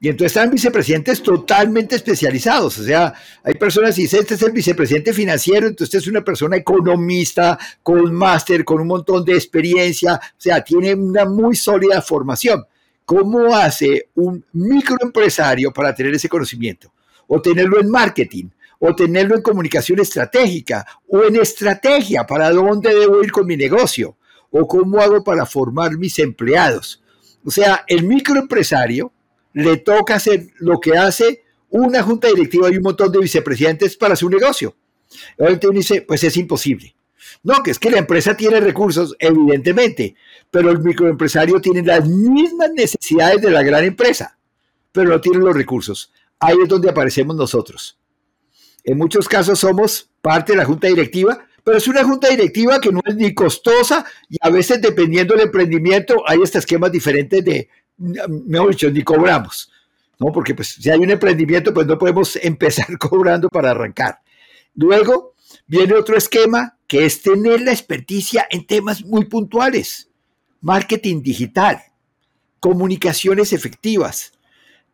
Y 0.02 0.09
entonces 0.09 0.37
están 0.37 0.50
vicepresidentes 0.50 1.23
totalmente 1.23 1.94
especializados. 1.94 2.76
O 2.76 2.82
sea, 2.82 3.14
hay 3.44 3.54
personas 3.54 3.94
que 3.94 4.02
dicen, 4.02 4.18
este 4.18 4.35
es 4.35 4.42
el 4.42 4.50
vicepresidente 4.50 5.12
financiero, 5.12 5.68
entonces 5.68 6.02
es 6.02 6.09
una 6.09 6.25
persona 6.25 6.56
economista, 6.56 7.56
con 7.85 8.12
máster, 8.12 8.64
con 8.64 8.80
un 8.80 8.88
montón 8.88 9.25
de 9.25 9.35
experiencia. 9.35 10.14
O 10.14 10.40
sea, 10.40 10.64
tiene 10.64 10.92
una 10.92 11.25
muy 11.25 11.54
sólida 11.54 12.02
formación. 12.02 12.64
¿Cómo 13.04 13.54
hace 13.54 14.09
un 14.16 14.44
microempresario 14.54 15.73
para 15.73 15.94
tener 15.94 16.12
ese 16.14 16.28
conocimiento? 16.28 16.92
O 17.28 17.40
tenerlo 17.40 17.80
en 17.80 17.88
marketing, 17.88 18.47
o 18.80 18.97
tenerlo 18.97 19.37
en 19.37 19.42
comunicación 19.42 20.00
estratégica, 20.00 20.85
o 21.06 21.23
en 21.23 21.37
estrategia, 21.37 22.26
para 22.26 22.50
dónde 22.50 22.92
debo 22.92 23.23
ir 23.23 23.30
con 23.30 23.47
mi 23.47 23.56
negocio, 23.56 24.16
o 24.50 24.66
cómo 24.66 25.00
hago 25.00 25.23
para 25.23 25.47
formar 25.47 25.97
mis 25.97 26.18
empleados. 26.18 27.00
O 27.44 27.52
sea, 27.52 27.85
el 27.87 28.02
microempresario 28.02 29.12
le 29.54 29.78
toca 29.78 30.16
hacer 30.16 30.49
lo 30.59 30.80
que 30.80 30.97
hace 30.97 31.42
una 31.71 32.02
junta 32.02 32.28
directiva 32.28 32.71
y 32.71 32.76
un 32.76 32.82
montón 32.82 33.11
de 33.11 33.18
vicepresidentes 33.18 33.97
para 33.97 34.16
su 34.16 34.28
negocio. 34.28 34.76
Ahorita 35.38 35.68
uno 35.68 35.78
dice, 35.78 36.02
pues 36.02 36.23
es 36.25 36.37
imposible. 36.37 36.94
No, 37.42 37.62
que 37.62 37.71
es 37.71 37.78
que 37.78 37.90
la 37.90 37.99
empresa 37.99 38.37
tiene 38.37 38.61
recursos, 38.61 39.16
evidentemente, 39.18 40.14
pero 40.50 40.71
el 40.71 40.80
microempresario 40.80 41.60
tiene 41.60 41.82
las 41.82 42.06
mismas 42.06 42.71
necesidades 42.73 43.41
de 43.41 43.50
la 43.50 43.62
gran 43.62 43.84
empresa, 43.84 44.38
pero 44.93 45.10
no 45.10 45.21
tiene 45.21 45.38
los 45.38 45.54
recursos. 45.54 46.12
Ahí 46.38 46.56
es 46.62 46.69
donde 46.69 46.91
aparecemos 46.91 47.34
nosotros. 47.36 47.99
En 48.84 48.99
muchos 48.99 49.28
casos 49.28 49.60
somos 49.60 50.10
parte 50.21 50.52
de 50.52 50.58
la 50.58 50.65
junta 50.65 50.88
directiva, 50.88 51.47
pero 51.65 51.78
es 51.78 51.86
una 51.88 52.04
junta 52.04 52.28
directiva 52.28 52.80
que 52.80 52.91
no 52.91 53.00
es 53.04 53.15
ni 53.15 53.32
costosa 53.32 54.04
y 54.28 54.36
a 54.41 54.50
veces 54.50 54.82
dependiendo 54.82 55.34
del 55.34 55.45
emprendimiento 55.45 56.23
hay 56.26 56.43
estos 56.43 56.60
esquemas 56.60 56.91
diferentes 56.91 57.45
de, 57.45 57.69
mejor 58.47 58.71
dicho, 58.71 58.91
ni 58.91 59.02
cobramos, 59.02 59.71
¿no? 60.19 60.32
Porque 60.32 60.54
pues 60.54 60.69
si 60.69 60.91
hay 60.91 60.99
un 60.99 61.10
emprendimiento, 61.10 61.73
pues 61.73 61.86
no 61.86 61.99
podemos 61.99 62.36
empezar 62.43 62.99
cobrando 62.99 63.49
para 63.49 63.71
arrancar. 63.71 64.21
Luego 64.75 65.34
viene 65.67 65.95
otro 65.95 66.17
esquema 66.17 66.76
que 66.86 67.04
es 67.04 67.23
tener 67.23 67.60
la 67.60 67.73
experticia 67.73 68.47
en 68.50 68.67
temas 68.67 69.04
muy 69.04 69.25
puntuales, 69.26 70.08
marketing 70.60 71.23
digital, 71.23 71.82
comunicaciones 72.60 73.52
efectivas, 73.52 74.32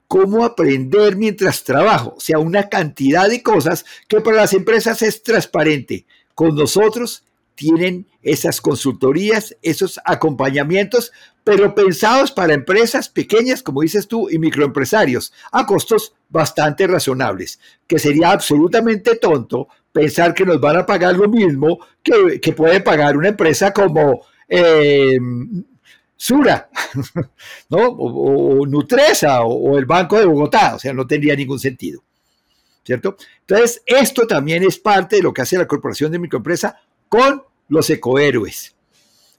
cómo 0.06 0.44
aprender 0.44 1.16
mientras 1.16 1.64
trabajo, 1.64 2.14
o 2.16 2.20
sea, 2.20 2.38
una 2.38 2.68
cantidad 2.68 3.28
de 3.28 3.42
cosas 3.42 3.84
que 4.08 4.20
para 4.20 4.38
las 4.38 4.54
empresas 4.54 5.02
es 5.02 5.22
transparente. 5.22 6.06
Con 6.34 6.54
nosotros 6.54 7.24
tienen 7.58 8.06
esas 8.22 8.60
consultorías, 8.60 9.56
esos 9.62 10.00
acompañamientos, 10.04 11.10
pero 11.42 11.74
pensados 11.74 12.30
para 12.30 12.54
empresas 12.54 13.08
pequeñas, 13.08 13.64
como 13.64 13.82
dices 13.82 14.06
tú, 14.06 14.30
y 14.30 14.38
microempresarios, 14.38 15.32
a 15.50 15.66
costos 15.66 16.14
bastante 16.28 16.86
razonables, 16.86 17.58
que 17.88 17.98
sería 17.98 18.30
absolutamente 18.30 19.16
tonto 19.16 19.66
pensar 19.90 20.34
que 20.34 20.44
nos 20.44 20.60
van 20.60 20.76
a 20.76 20.86
pagar 20.86 21.16
lo 21.16 21.28
mismo 21.28 21.80
que, 22.00 22.52
puede 22.52 22.80
pagar 22.80 23.16
una 23.16 23.30
empresa 23.30 23.72
como 23.72 24.20
eh, 24.48 25.18
Sura, 26.16 26.70
¿no? 27.70 27.88
O, 27.88 28.64
Nutresa 28.66 29.42
o, 29.42 29.72
o 29.72 29.78
el 29.78 29.84
Banco 29.84 30.16
de 30.16 30.26
Bogotá, 30.26 30.76
o 30.76 30.78
sea, 30.78 30.92
no 30.92 31.08
tendría 31.08 31.34
ningún 31.34 31.58
sentido. 31.58 32.04
¿Cierto? 32.84 33.16
Entonces, 33.40 33.82
esto 33.84 34.26
también 34.26 34.62
es 34.62 34.78
parte 34.78 35.16
de 35.16 35.22
lo 35.22 35.34
que 35.34 35.42
hace 35.42 35.58
la 35.58 35.66
Corporación 35.66 36.10
de 36.12 36.20
Microempresa 36.20 36.80
con 37.08 37.42
los 37.68 37.90
ecohéroes. 37.90 38.74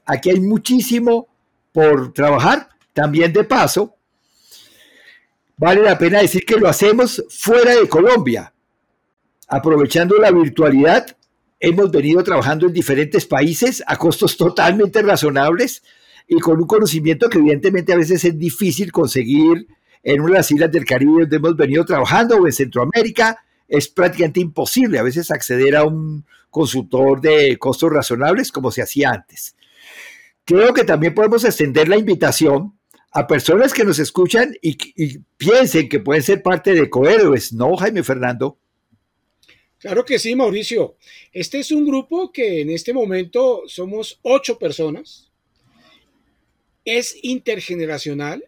Aquí 0.06 0.30
hay 0.30 0.40
muchísimo 0.40 1.28
por 1.72 2.12
trabajar. 2.12 2.68
También 2.92 3.32
de 3.32 3.44
paso, 3.44 3.94
vale 5.56 5.82
la 5.82 5.96
pena 5.96 6.20
decir 6.20 6.44
que 6.44 6.56
lo 6.56 6.68
hacemos 6.68 7.24
fuera 7.28 7.76
de 7.76 7.88
Colombia. 7.88 8.52
Aprovechando 9.46 10.16
la 10.16 10.32
virtualidad, 10.32 11.16
hemos 11.60 11.90
venido 11.90 12.22
trabajando 12.24 12.66
en 12.66 12.72
diferentes 12.72 13.26
países 13.26 13.82
a 13.86 13.96
costos 13.96 14.36
totalmente 14.36 15.02
razonables 15.02 15.82
y 16.26 16.38
con 16.40 16.58
un 16.58 16.66
conocimiento 16.66 17.28
que 17.28 17.38
evidentemente 17.38 17.92
a 17.92 17.96
veces 17.96 18.24
es 18.24 18.38
difícil 18.38 18.90
conseguir 18.90 19.68
en 20.02 20.20
una 20.20 20.32
de 20.32 20.38
las 20.38 20.50
islas 20.50 20.72
del 20.72 20.84
Caribe 20.84 21.22
donde 21.22 21.36
hemos 21.36 21.56
venido 21.56 21.84
trabajando 21.84 22.36
o 22.36 22.46
en 22.46 22.52
Centroamérica. 22.52 23.38
Es 23.68 23.88
prácticamente 23.88 24.40
imposible 24.40 24.98
a 24.98 25.02
veces 25.02 25.30
acceder 25.30 25.76
a 25.76 25.84
un, 25.84 26.24
consultor 26.50 27.20
de 27.20 27.56
costos 27.58 27.90
razonables 27.92 28.52
como 28.52 28.70
se 28.70 28.82
hacía 28.82 29.10
antes. 29.10 29.56
Creo 30.44 30.74
que 30.74 30.84
también 30.84 31.14
podemos 31.14 31.44
extender 31.44 31.88
la 31.88 31.96
invitación 31.96 32.78
a 33.12 33.26
personas 33.26 33.72
que 33.72 33.84
nos 33.84 33.98
escuchan 33.98 34.54
y, 34.60 35.18
piensen 35.36 35.88
que 35.88 36.00
pueden 36.00 36.22
ser 36.22 36.42
parte 36.42 36.74
de 36.74 36.88
Cohéroes, 36.88 37.52
¿no, 37.52 37.76
Jaime 37.76 38.02
Fernando? 38.02 38.58
Claro 39.78 40.04
que 40.04 40.18
sí, 40.18 40.34
Mauricio. 40.34 40.96
Este 41.32 41.58
es 41.60 41.72
un 41.72 41.86
grupo 41.86 42.30
que 42.30 42.60
en 42.60 42.70
este 42.70 42.92
momento 42.92 43.62
somos 43.66 44.18
ocho 44.22 44.58
personas. 44.58 45.30
Es 46.84 47.16
intergeneracional. 47.22 48.44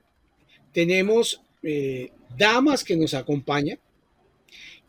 Tenemos 0.72 1.42
eh, 1.62 2.12
damas 2.36 2.84
que 2.84 2.96
nos 2.96 3.14
acompañan 3.14 3.78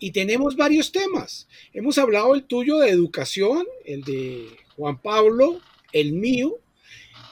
y 0.04 0.12
tenemos 0.12 0.58
varios 0.58 0.92
temas. 0.92 1.48
Hemos 1.72 1.98
hablado 1.98 2.36
el 2.36 2.44
tuyo 2.44 2.80
de 2.80 2.90
educación, 2.90 3.66
el 3.86 4.04
de 4.04 4.50
Juan 4.76 5.02
Pablo, 5.02 5.62
el 5.94 6.12
mío. 6.12 6.60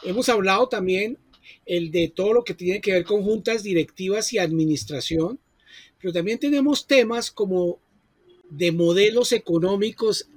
Hemos 0.03 0.29
hablado 0.29 0.69
también 0.69 1.17
el 1.65 1.91
de 1.91 2.07
todo 2.07 2.31
lo 2.31 2.45
que 2.45 2.53
tiene 2.53 2.79
que 2.79 2.93
ver 2.93 3.03
con 3.03 3.23
juntas 3.23 3.63
directivas 3.63 4.31
y 4.31 4.37
administración, 4.37 5.37
pero 5.99 6.13
también 6.13 6.39
tenemos 6.39 6.87
temas 6.87 7.29
como 7.29 7.77
de 8.49 8.71
modelos 8.71 9.33
económicos 9.33 10.29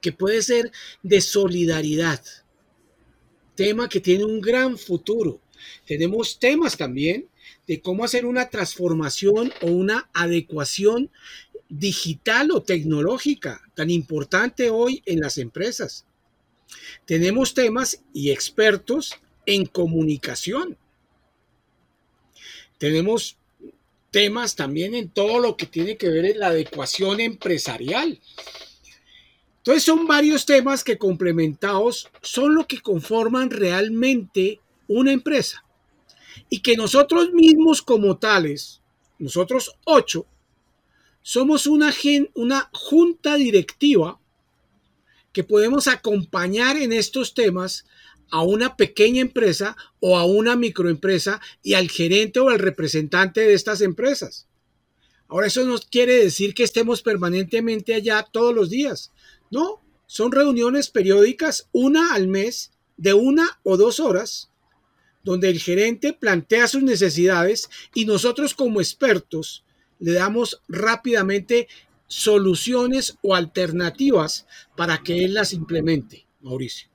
que 0.00 0.12
puede 0.12 0.40
ser 0.40 0.70
de 1.02 1.20
solidaridad, 1.20 2.22
tema 3.56 3.88
que 3.88 3.98
tiene 3.98 4.24
un 4.24 4.40
gran 4.40 4.78
futuro. 4.78 5.40
Tenemos 5.84 6.38
temas 6.38 6.76
también 6.76 7.26
de 7.66 7.80
cómo 7.80 8.04
hacer 8.04 8.26
una 8.26 8.48
transformación 8.48 9.52
o 9.62 9.66
una 9.66 10.08
adecuación 10.12 11.10
digital 11.68 12.50
o 12.50 12.62
tecnológica 12.62 13.62
tan 13.74 13.90
importante 13.90 14.70
hoy 14.70 15.02
en 15.06 15.20
las 15.20 15.38
empresas. 15.38 16.04
Tenemos 17.06 17.54
temas 17.54 18.02
y 18.12 18.30
expertos 18.30 19.18
en 19.46 19.66
comunicación. 19.66 20.76
Tenemos 22.78 23.36
temas 24.10 24.56
también 24.56 24.94
en 24.94 25.08
todo 25.08 25.38
lo 25.38 25.56
que 25.56 25.66
tiene 25.66 25.96
que 25.96 26.08
ver 26.08 26.26
en 26.26 26.38
la 26.40 26.48
adecuación 26.48 27.20
empresarial. 27.20 28.20
Entonces 29.58 29.84
son 29.84 30.06
varios 30.06 30.44
temas 30.44 30.82
que 30.82 30.98
complementados 30.98 32.10
son 32.20 32.54
lo 32.54 32.66
que 32.66 32.80
conforman 32.80 33.50
realmente 33.50 34.60
una 34.88 35.12
empresa. 35.12 35.64
Y 36.48 36.60
que 36.60 36.76
nosotros 36.76 37.32
mismos 37.32 37.82
como 37.82 38.18
tales, 38.18 38.80
nosotros 39.18 39.76
ocho, 39.84 40.26
somos 41.22 41.66
una, 41.66 41.92
una 42.34 42.70
junta 42.72 43.36
directiva 43.36 44.18
que 45.32 45.44
podemos 45.44 45.88
acompañar 45.88 46.76
en 46.76 46.92
estos 46.92 47.34
temas 47.34 47.84
a 48.30 48.42
una 48.42 48.76
pequeña 48.76 49.20
empresa 49.20 49.76
o 50.00 50.16
a 50.18 50.24
una 50.24 50.56
microempresa 50.56 51.40
y 51.62 51.74
al 51.74 51.88
gerente 51.90 52.40
o 52.40 52.48
al 52.48 52.58
representante 52.58 53.42
de 53.42 53.54
estas 53.54 53.80
empresas. 53.80 54.46
Ahora, 55.28 55.46
eso 55.46 55.64
no 55.64 55.78
quiere 55.90 56.14
decir 56.14 56.54
que 56.54 56.62
estemos 56.62 57.02
permanentemente 57.02 57.94
allá 57.94 58.26
todos 58.30 58.54
los 58.54 58.68
días. 58.68 59.12
No, 59.50 59.80
son 60.06 60.32
reuniones 60.32 60.90
periódicas, 60.90 61.68
una 61.72 62.14
al 62.14 62.28
mes, 62.28 62.72
de 62.98 63.14
una 63.14 63.58
o 63.62 63.76
dos 63.76 63.98
horas, 63.98 64.50
donde 65.22 65.48
el 65.48 65.58
gerente 65.58 66.12
plantea 66.12 66.68
sus 66.68 66.82
necesidades 66.82 67.68
y 67.94 68.04
nosotros 68.04 68.54
como 68.54 68.80
expertos 68.80 69.64
le 69.98 70.12
damos 70.12 70.60
rápidamente 70.68 71.68
soluciones 72.08 73.16
o 73.22 73.34
alternativas 73.34 74.46
para 74.76 74.98
que 75.02 75.24
él 75.24 75.34
las 75.34 75.52
implemente, 75.52 76.26
Mauricio. 76.40 76.88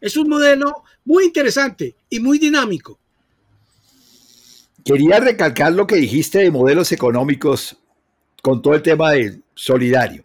Es 0.00 0.16
un 0.16 0.28
modelo 0.28 0.84
muy 1.04 1.24
interesante 1.24 1.96
y 2.08 2.20
muy 2.20 2.38
dinámico. 2.38 2.98
Quería 4.84 5.18
recalcar 5.18 5.72
lo 5.72 5.86
que 5.86 5.96
dijiste 5.96 6.38
de 6.38 6.50
modelos 6.50 6.92
económicos 6.92 7.76
con 8.40 8.62
todo 8.62 8.74
el 8.74 8.82
tema 8.82 9.12
del 9.12 9.42
solidario. 9.54 10.24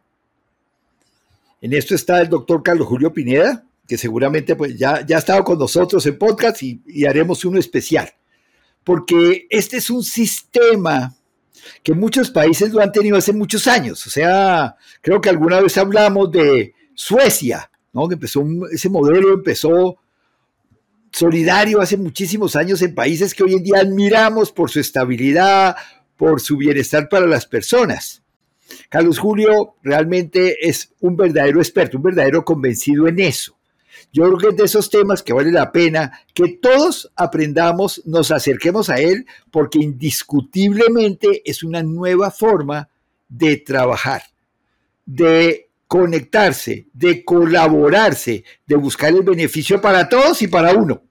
En 1.60 1.74
esto 1.74 1.96
está 1.96 2.22
el 2.22 2.30
doctor 2.30 2.62
Carlos 2.62 2.88
Julio 2.88 3.12
Pineda, 3.12 3.66
que 3.88 3.98
seguramente 3.98 4.56
pues, 4.56 4.78
ya, 4.78 5.06
ya 5.06 5.18
ha 5.18 5.20
estado 5.20 5.44
con 5.44 5.60
nosotros 5.60 6.06
en 6.06 6.18
podcast 6.18 6.62
y, 6.64 7.06
haremos 7.06 7.44
uno 7.46 7.60
especial. 7.60 8.10
Porque 8.84 9.48
este 9.50 9.78
es 9.78 9.90
un 9.90 10.04
sistema 10.04 11.16
que 11.82 11.94
muchos 11.94 12.30
países 12.30 12.72
lo 12.74 12.82
han 12.82 12.92
tenido 12.92 13.18
hace 13.18 13.34
muchos 13.34 13.68
años. 13.68 14.06
O 14.06 14.10
sea, 14.10 14.76
creo 15.02 15.22
que 15.22 15.30
alguna 15.30 15.62
vez 15.62 15.78
hablamos 15.78 16.32
de 16.32 16.74
Suecia, 16.94 17.72
¿no? 17.94 18.08
Que 18.08 18.16
empezó 18.16 18.44
ese 18.72 18.90
modelo 18.90 19.34
empezó 19.34 19.98
solidario 21.12 21.80
hace 21.80 21.96
muchísimos 21.96 22.56
años 22.56 22.82
en 22.82 22.96
países 22.96 23.34
que 23.34 23.44
hoy 23.44 23.54
en 23.54 23.64
día 23.64 23.80
admiramos 23.80 24.52
por 24.52 24.70
su 24.70 24.80
estabilidad, 24.80 25.76
por 26.18 26.42
su 26.42 26.58
bienestar 26.58 27.08
para 27.08 27.28
las 27.28 27.46
personas. 27.46 28.24
Carlos 28.90 29.20
Julio 29.20 29.76
realmente 29.84 30.68
es 30.68 30.94
un 31.00 31.16
verdadero 31.16 31.60
experto, 31.60 31.98
un 31.98 32.04
verdadero 32.04 32.44
convencido 32.44 33.08
en 33.08 33.20
eso. 33.20 33.56
Yo 34.14 34.26
creo 34.26 34.38
que 34.38 34.48
es 34.50 34.56
de 34.56 34.64
esos 34.66 34.92
temas 34.92 35.24
que 35.24 35.34
vale 35.34 35.52
la 35.52 35.72
pena 35.72 36.20
que 36.36 36.60
todos 36.62 37.12
aprendamos, 37.16 38.04
nos 38.06 38.30
acerquemos 38.30 38.92
a 38.92 39.00
él, 39.00 39.26
porque 39.50 39.80
indiscutiblemente 39.80 41.42
es 41.44 41.64
una 41.64 41.82
nueva 41.82 42.30
forma 42.30 42.90
de 43.28 43.58
trabajar, 43.58 44.22
de 45.04 45.72
conectarse, 45.88 46.86
de 46.94 47.26
colaborarse, 47.26 48.44
de 48.68 48.76
buscar 48.76 49.10
el 49.14 49.24
beneficio 49.24 49.82
para 49.82 50.08
todos 50.08 50.44
y 50.44 50.48
para 50.48 50.74
uno. 50.74 51.02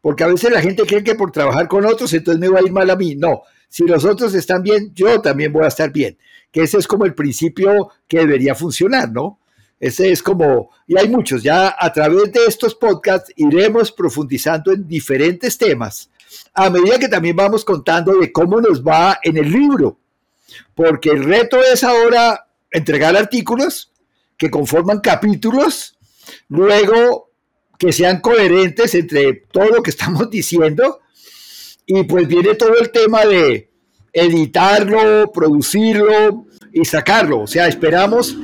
Porque 0.00 0.22
a 0.22 0.28
veces 0.28 0.52
la 0.52 0.60
gente 0.60 0.84
cree 0.84 1.02
que 1.02 1.16
por 1.16 1.32
trabajar 1.32 1.66
con 1.66 1.84
otros 1.84 2.12
entonces 2.14 2.40
me 2.40 2.48
va 2.48 2.60
a 2.60 2.62
ir 2.62 2.70
mal 2.70 2.88
a 2.88 2.94
mí. 2.94 3.16
No, 3.16 3.42
si 3.68 3.84
los 3.84 4.04
otros 4.04 4.32
están 4.34 4.62
bien, 4.62 4.92
yo 4.94 5.20
también 5.20 5.52
voy 5.52 5.64
a 5.64 5.68
estar 5.68 5.92
bien. 5.92 6.16
Que 6.52 6.62
ese 6.62 6.78
es 6.78 6.86
como 6.86 7.04
el 7.04 7.14
principio 7.14 7.90
que 8.06 8.18
debería 8.18 8.54
funcionar, 8.54 9.10
¿no? 9.10 9.40
Ese 9.80 10.10
es 10.10 10.22
como, 10.22 10.70
y 10.86 10.98
hay 10.98 11.08
muchos, 11.08 11.42
ya 11.42 11.74
a 11.78 11.92
través 11.92 12.32
de 12.32 12.46
estos 12.46 12.74
podcasts 12.74 13.32
iremos 13.36 13.92
profundizando 13.92 14.72
en 14.72 14.88
diferentes 14.88 15.56
temas, 15.56 16.10
a 16.52 16.68
medida 16.68 16.98
que 16.98 17.08
también 17.08 17.36
vamos 17.36 17.64
contando 17.64 18.16
de 18.16 18.32
cómo 18.32 18.60
nos 18.60 18.82
va 18.82 19.20
en 19.22 19.36
el 19.36 19.50
libro, 19.52 19.98
porque 20.74 21.10
el 21.10 21.22
reto 21.22 21.62
es 21.62 21.84
ahora 21.84 22.48
entregar 22.72 23.16
artículos, 23.16 23.92
que 24.36 24.50
conforman 24.50 25.00
capítulos, 25.00 25.96
luego 26.48 27.30
que 27.78 27.92
sean 27.92 28.20
coherentes 28.20 28.94
entre 28.96 29.32
todo 29.32 29.66
lo 29.66 29.82
que 29.82 29.90
estamos 29.90 30.28
diciendo, 30.30 31.00
y 31.86 32.02
pues 32.02 32.26
viene 32.26 32.54
todo 32.56 32.76
el 32.78 32.90
tema 32.90 33.24
de 33.24 33.70
editarlo, 34.12 35.30
producirlo 35.32 36.46
y 36.72 36.84
sacarlo. 36.84 37.40
O 37.40 37.46
sea, 37.46 37.68
esperamos 37.68 38.36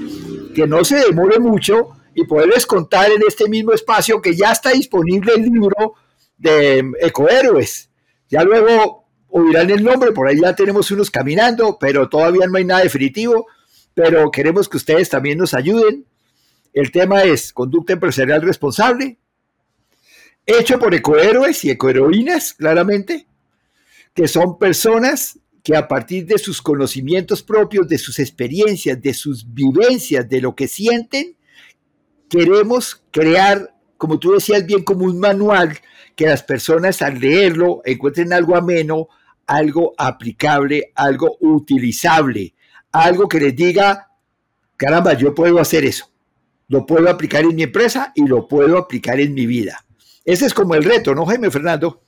que 0.54 0.66
no 0.66 0.84
se 0.84 0.96
demore 0.96 1.38
mucho 1.38 1.90
y 2.14 2.24
poderles 2.24 2.64
contar 2.64 3.10
en 3.10 3.22
este 3.26 3.48
mismo 3.48 3.72
espacio 3.72 4.22
que 4.22 4.34
ya 4.34 4.52
está 4.52 4.70
disponible 4.70 5.32
el 5.36 5.42
libro 5.42 5.94
de 6.38 6.92
Ecohéroes. 7.00 7.90
Ya 8.28 8.42
luego 8.44 9.04
oirán 9.28 9.70
el 9.70 9.82
nombre, 9.82 10.12
por 10.12 10.28
ahí 10.28 10.40
ya 10.40 10.54
tenemos 10.54 10.90
unos 10.90 11.10
caminando, 11.10 11.76
pero 11.78 12.08
todavía 12.08 12.46
no 12.46 12.56
hay 12.56 12.64
nada 12.64 12.82
definitivo 12.82 13.46
pero 13.94 14.30
queremos 14.30 14.68
que 14.68 14.76
ustedes 14.76 15.08
también 15.08 15.38
nos 15.38 15.54
ayuden. 15.54 16.04
El 16.72 16.90
tema 16.90 17.22
es 17.22 17.52
conducta 17.52 17.92
empresarial 17.92 18.42
responsable, 18.42 19.16
hecho 20.44 20.78
por 20.78 20.92
ecohéroes 20.92 21.64
y 21.64 21.70
ecoheroínas, 21.70 22.54
claramente, 22.54 23.26
que 24.12 24.26
son 24.26 24.58
personas 24.58 25.38
que 25.64 25.74
a 25.74 25.88
partir 25.88 26.26
de 26.26 26.36
sus 26.36 26.60
conocimientos 26.60 27.42
propios, 27.42 27.88
de 27.88 27.96
sus 27.96 28.18
experiencias, 28.18 29.00
de 29.00 29.14
sus 29.14 29.52
vivencias, 29.52 30.28
de 30.28 30.42
lo 30.42 30.54
que 30.54 30.68
sienten, 30.68 31.38
queremos 32.28 33.02
crear, 33.10 33.74
como 33.96 34.18
tú 34.18 34.32
decías 34.32 34.66
bien, 34.66 34.84
como 34.84 35.06
un 35.06 35.18
manual 35.18 35.78
que 36.14 36.26
las 36.26 36.42
personas 36.42 37.00
al 37.00 37.18
leerlo 37.18 37.80
encuentren 37.86 38.34
algo 38.34 38.56
ameno, 38.56 39.08
algo 39.46 39.94
aplicable, 39.96 40.92
algo 40.94 41.38
utilizable, 41.40 42.54
algo 42.92 43.26
que 43.26 43.40
les 43.40 43.56
diga, 43.56 44.10
caramba, 44.76 45.14
yo 45.14 45.34
puedo 45.34 45.58
hacer 45.60 45.86
eso. 45.86 46.10
Lo 46.68 46.84
puedo 46.84 47.08
aplicar 47.08 47.42
en 47.44 47.56
mi 47.56 47.62
empresa 47.62 48.12
y 48.14 48.26
lo 48.26 48.48
puedo 48.48 48.76
aplicar 48.76 49.18
en 49.18 49.32
mi 49.32 49.46
vida. 49.46 49.82
Ese 50.26 50.44
es 50.44 50.52
como 50.52 50.74
el 50.74 50.84
reto, 50.84 51.14
¿no, 51.14 51.24
Jaime 51.24 51.50
Fernando? 51.50 52.03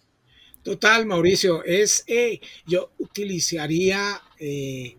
Total, 0.67 1.07
Mauricio. 1.07 1.63
Es, 1.63 2.03
eh, 2.09 2.41
yo 2.67 2.91
utilizaría 2.99 4.21
eh, 4.37 4.97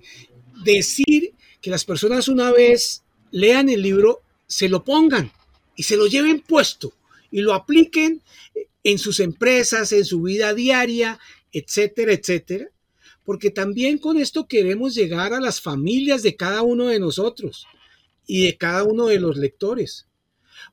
decir 0.63 1.34
que 1.60 1.69
las 1.69 1.84
personas 1.84 2.30
una 2.30 2.53
vez 2.53 3.03
lean 3.32 3.67
el 3.67 3.82
libro, 3.82 4.21
se 4.47 4.69
lo 4.69 4.86
pongan 4.86 5.30
y 5.75 5.84
se 5.84 5.97
lo 5.97 6.08
lleven 6.08 6.39
puesto 6.39 6.93
y 7.32 7.41
lo 7.41 7.53
apliquen 7.53 8.21
en 8.82 8.97
sus 8.97 9.19
empresas, 9.19 9.91
en 9.91 10.06
su 10.06 10.21
vida 10.21 10.53
diaria, 10.53 11.19
etcétera, 11.51 12.13
etcétera 12.13 12.69
porque 13.25 13.51
también 13.51 13.97
con 13.97 14.15
esto 14.15 14.47
queremos 14.47 14.95
llegar 14.95 15.34
a 15.34 15.41
las 15.41 15.60
familias 15.60 16.23
de 16.23 16.38
cada 16.38 16.62
uno 16.62 16.88
de 16.88 17.01
nosotros 17.01 17.67
y 18.25 18.45
de 18.45 18.56
cada 18.56 18.86
uno 18.86 19.08
de 19.08 19.19
los 19.19 19.36
lectores. 19.36 20.08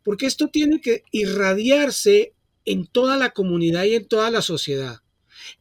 Porque 0.04 0.26
esto 0.26 0.46
tiene 0.46 0.80
que 0.80 1.02
irradiarse 1.10 2.32
en 2.64 2.86
toda 2.86 3.16
la 3.16 3.30
comunidad 3.30 3.84
y 3.84 3.94
en 3.94 4.08
toda 4.08 4.30
la 4.30 4.42
sociedad. 4.42 5.00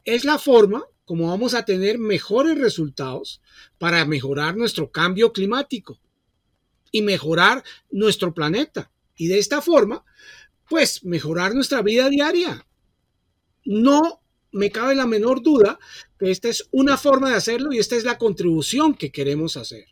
Es 0.04 0.24
la 0.24 0.38
forma 0.38 0.84
como 1.04 1.28
vamos 1.28 1.54
a 1.54 1.64
tener 1.64 1.98
mejores 1.98 2.58
resultados 2.58 3.42
para 3.78 4.04
mejorar 4.06 4.56
nuestro 4.56 4.90
cambio 4.90 5.32
climático 5.32 6.00
y 6.90 7.02
mejorar 7.02 7.62
nuestro 7.90 8.32
planeta. 8.32 8.90
Y 9.16 9.28
de 9.28 9.38
esta 9.38 9.60
forma, 9.60 10.04
pues 10.68 11.04
mejorar 11.04 11.54
nuestra 11.54 11.82
vida 11.82 12.08
diaria. 12.08 12.66
No 13.64 14.22
me 14.52 14.70
cabe 14.70 14.94
la 14.94 15.06
menor 15.06 15.42
duda 15.42 15.78
que 16.18 16.30
esta 16.30 16.48
es 16.48 16.68
una 16.70 16.96
forma 16.96 17.30
de 17.30 17.36
hacerlo 17.36 17.72
y 17.72 17.78
esta 17.78 17.96
es 17.96 18.04
la 18.04 18.18
contribución 18.18 18.94
que 18.94 19.10
queremos 19.10 19.56
hacer. 19.56 19.86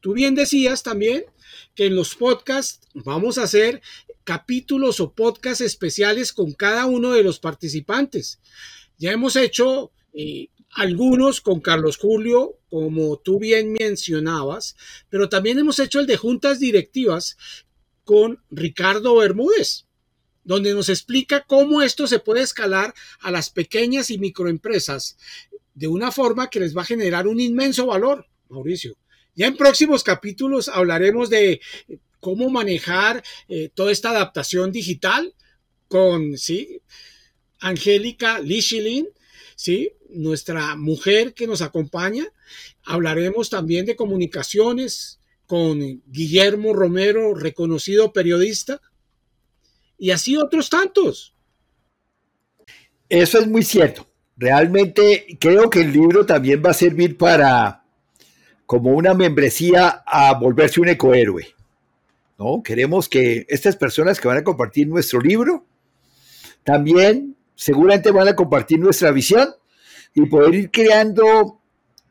Tú 0.00 0.12
bien 0.12 0.34
decías 0.34 0.82
también 0.82 1.24
que 1.74 1.86
en 1.86 1.96
los 1.96 2.14
podcasts 2.14 2.86
vamos 2.94 3.38
a 3.38 3.44
hacer 3.44 3.82
capítulos 4.24 5.00
o 5.00 5.12
podcasts 5.12 5.60
especiales 5.60 6.32
con 6.32 6.52
cada 6.52 6.86
uno 6.86 7.12
de 7.12 7.22
los 7.22 7.38
participantes. 7.38 8.40
Ya 8.98 9.12
hemos 9.12 9.36
hecho 9.36 9.92
eh, 10.12 10.48
algunos 10.70 11.40
con 11.40 11.60
Carlos 11.60 11.96
Julio, 11.96 12.58
como 12.70 13.16
tú 13.18 13.38
bien 13.38 13.72
mencionabas, 13.78 14.76
pero 15.08 15.28
también 15.28 15.58
hemos 15.58 15.78
hecho 15.78 16.00
el 16.00 16.06
de 16.06 16.16
juntas 16.16 16.60
directivas 16.60 17.36
con 18.04 18.42
Ricardo 18.50 19.16
Bermúdez 19.16 19.86
donde 20.44 20.74
nos 20.74 20.90
explica 20.90 21.44
cómo 21.46 21.82
esto 21.82 22.06
se 22.06 22.20
puede 22.20 22.42
escalar 22.42 22.94
a 23.20 23.30
las 23.30 23.50
pequeñas 23.50 24.10
y 24.10 24.18
microempresas 24.18 25.16
de 25.74 25.88
una 25.88 26.12
forma 26.12 26.50
que 26.50 26.60
les 26.60 26.76
va 26.76 26.82
a 26.82 26.86
generar 26.86 27.26
un 27.26 27.40
inmenso 27.40 27.86
valor, 27.86 28.26
Mauricio. 28.48 28.96
Ya 29.34 29.46
en 29.46 29.56
próximos 29.56 30.04
capítulos 30.04 30.68
hablaremos 30.68 31.30
de 31.30 31.60
cómo 32.20 32.48
manejar 32.50 33.22
eh, 33.48 33.70
toda 33.74 33.92
esta 33.92 34.10
adaptación 34.10 34.72
digital 34.72 35.34
con, 35.88 36.38
¿sí? 36.38 36.80
Angélica 37.60 38.38
Lichilin, 38.38 39.08
¿sí? 39.56 39.92
Nuestra 40.10 40.76
mujer 40.76 41.34
que 41.34 41.46
nos 41.46 41.62
acompaña. 41.62 42.26
Hablaremos 42.84 43.50
también 43.50 43.86
de 43.86 43.96
comunicaciones, 43.96 45.18
con 45.46 46.02
Guillermo 46.06 46.72
Romero, 46.72 47.34
reconocido 47.34 48.12
periodista, 48.12 48.80
y 49.98 50.10
así 50.10 50.36
otros 50.36 50.70
tantos. 50.70 51.34
Eso 53.08 53.38
es 53.38 53.46
muy 53.46 53.62
cierto. 53.62 54.08
Realmente 54.36 55.36
creo 55.38 55.70
que 55.70 55.82
el 55.82 55.92
libro 55.92 56.26
también 56.26 56.62
va 56.64 56.70
a 56.70 56.74
servir 56.74 57.16
para, 57.16 57.83
como 58.66 58.92
una 58.92 59.14
membresía, 59.14 60.02
a 60.06 60.34
volverse 60.34 60.80
un 60.80 60.88
ecohéroe. 60.88 61.54
¿no? 62.38 62.62
Queremos 62.62 63.08
que 63.08 63.46
estas 63.48 63.76
personas 63.76 64.20
que 64.20 64.28
van 64.28 64.38
a 64.38 64.44
compartir 64.44 64.88
nuestro 64.88 65.20
libro 65.20 65.66
también 66.64 67.36
seguramente 67.54 68.10
van 68.10 68.28
a 68.28 68.36
compartir 68.36 68.80
nuestra 68.80 69.10
visión 69.10 69.48
y 70.14 70.26
poder 70.26 70.54
ir 70.54 70.70
creando 70.70 71.60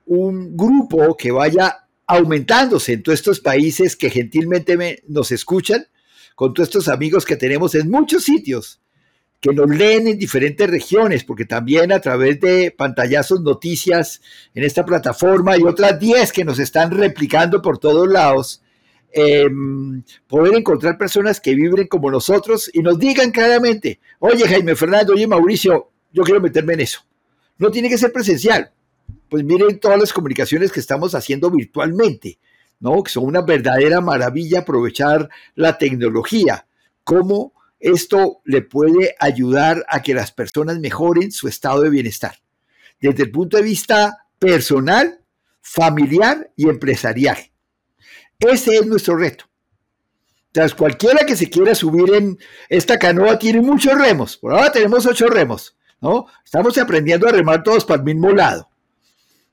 un 0.06 0.56
grupo 0.56 1.16
que 1.18 1.32
vaya 1.32 1.88
aumentándose 2.06 2.94
en 2.94 3.04
todos 3.04 3.20
estos 3.20 3.40
países 3.40 3.96
que 3.96 4.10
gentilmente 4.10 5.04
nos 5.08 5.32
escuchan, 5.32 5.88
con 6.36 6.54
todos 6.54 6.70
estos 6.70 6.88
amigos 6.88 7.26
que 7.26 7.36
tenemos 7.36 7.76
en 7.76 7.90
muchos 7.90 8.24
sitios, 8.24 8.82
que 9.44 9.54
nos 9.54 9.70
leen 9.70 10.08
en 10.08 10.18
diferentes 10.18 10.70
regiones, 10.70 11.26
porque 11.26 11.44
también 11.44 11.92
a 11.92 12.00
través 12.00 12.40
de 12.40 12.72
pantallazos 12.72 13.42
noticias 13.42 14.22
en 14.56 14.64
esta 14.64 14.86
plataforma 14.86 15.58
y 15.58 15.64
otras 15.64 16.00
10 16.00 16.32
que 16.32 16.46
nos 16.46 16.60
están 16.60 16.92
replicando 16.92 17.62
por 17.62 17.78
todos 17.78 18.08
lados, 18.08 18.62
em, 19.12 20.02
poder 20.30 20.56
encontrar 20.56 20.98
personas 20.98 21.42
que 21.42 21.56
vibren 21.56 21.88
como 21.88 22.10
nosotros 22.10 22.72
y 22.74 22.80
nos 22.82 22.98
digan 22.98 23.32
claramente, 23.32 24.00
oye 24.20 24.48
Jaime 24.48 24.78
Fernando, 24.78 25.12
oye 25.12 25.28
Mauricio, 25.28 25.92
yo 26.14 26.24
quiero 26.24 26.40
meterme 26.40 26.76
en 26.76 26.80
eso. 26.80 27.02
No 27.58 27.70
tiene 27.70 27.90
que 27.90 27.98
ser 27.98 28.14
presencial, 28.14 28.72
pues 29.28 29.44
miren 29.44 29.78
todas 29.78 30.00
las 30.00 30.14
comunicaciones 30.14 30.72
que 30.72 30.80
estamos 30.80 31.16
haciendo 31.16 31.52
virtualmente, 31.52 32.40
¿no? 32.80 33.04
Que 33.04 33.12
son 33.12 33.26
una 33.26 33.42
verdadera 33.42 34.00
maravilla 34.00 34.60
aprovechar 34.60 35.28
la 35.54 35.78
tecnología. 35.78 36.66
Cómo 37.04 37.53
esto 37.84 38.42
le 38.46 38.62
puede 38.62 39.14
ayudar 39.20 39.86
a 39.90 40.02
que 40.02 40.14
las 40.14 40.32
personas 40.32 40.80
mejoren 40.80 41.34
su 41.34 41.50
estado 41.50 41.82
de 41.82 41.90
bienestar. 41.90 42.38
Desde 43.02 43.24
el 43.24 43.32
punto 43.32 43.58
de 43.58 43.64
vista 43.64 44.26
personal, 44.40 45.20
familiar 45.60 46.50
y 46.56 46.70
empresarial. 46.70 47.38
Ese 48.40 48.78
es 48.78 48.86
nuestro 48.86 49.18
reto. 49.18 49.46
Tras 50.54 50.74
cualquiera 50.74 51.26
que 51.26 51.36
se 51.36 51.50
quiera 51.50 51.76
subir 51.76 52.14
en 52.14 52.40
esta 52.70 52.98
canoa 52.98 53.38
tiene 53.38 53.60
muchos 53.60 53.98
remos. 53.98 54.38
Por 54.38 54.54
ahora 54.54 54.72
tenemos 54.72 55.06
ocho 55.06 55.28
remos, 55.28 55.76
¿no? 56.00 56.28
Estamos 56.46 56.78
aprendiendo 56.78 57.28
a 57.28 57.34
remar 57.34 57.64
todos 57.64 57.84
para 57.84 57.98
el 57.98 58.06
mismo 58.06 58.32
lado. 58.32 58.70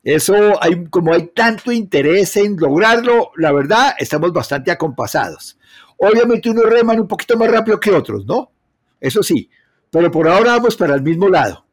Eso, 0.04 0.62
hay, 0.62 0.84
como 0.86 1.12
hay 1.12 1.32
tanto 1.34 1.72
interés 1.72 2.36
en 2.36 2.56
lograrlo, 2.56 3.32
la 3.36 3.50
verdad, 3.50 3.94
estamos 3.98 4.32
bastante 4.32 4.70
acompasados. 4.70 5.58
Obviamente 6.00 6.48
unos 6.50 6.64
reman 6.64 7.00
un 7.00 7.06
poquito 7.06 7.36
más 7.36 7.50
rápido 7.50 7.78
que 7.78 7.90
otros, 7.90 8.24
¿no? 8.24 8.50
Eso 8.98 9.22
sí, 9.22 9.50
pero 9.90 10.10
por 10.10 10.28
ahora 10.28 10.52
vamos 10.52 10.76
para 10.76 10.94
el 10.94 11.02
mismo 11.02 11.28
lado. 11.28 11.66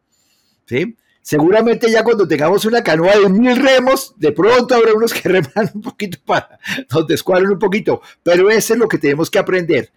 ¿sí? 0.66 0.98
Seguramente 1.22 1.90
ya 1.90 2.04
cuando 2.04 2.28
tengamos 2.28 2.66
una 2.66 2.84
canoa 2.84 3.18
de 3.18 3.30
mil 3.30 3.56
remos, 3.56 4.14
de 4.18 4.32
pronto 4.32 4.76
habrá 4.76 4.94
unos 4.94 5.14
que 5.14 5.30
reman 5.30 5.72
un 5.74 5.82
poquito 5.82 6.18
para, 6.26 6.60
nos 6.92 7.08
descuadran 7.08 7.52
un 7.52 7.60
poquito, 7.60 8.02
pero 8.22 8.50
eso 8.50 8.74
es 8.74 8.80
lo 8.80 8.88
que 8.88 8.98
tenemos 8.98 9.30
que 9.30 9.40
aprender 9.40 9.92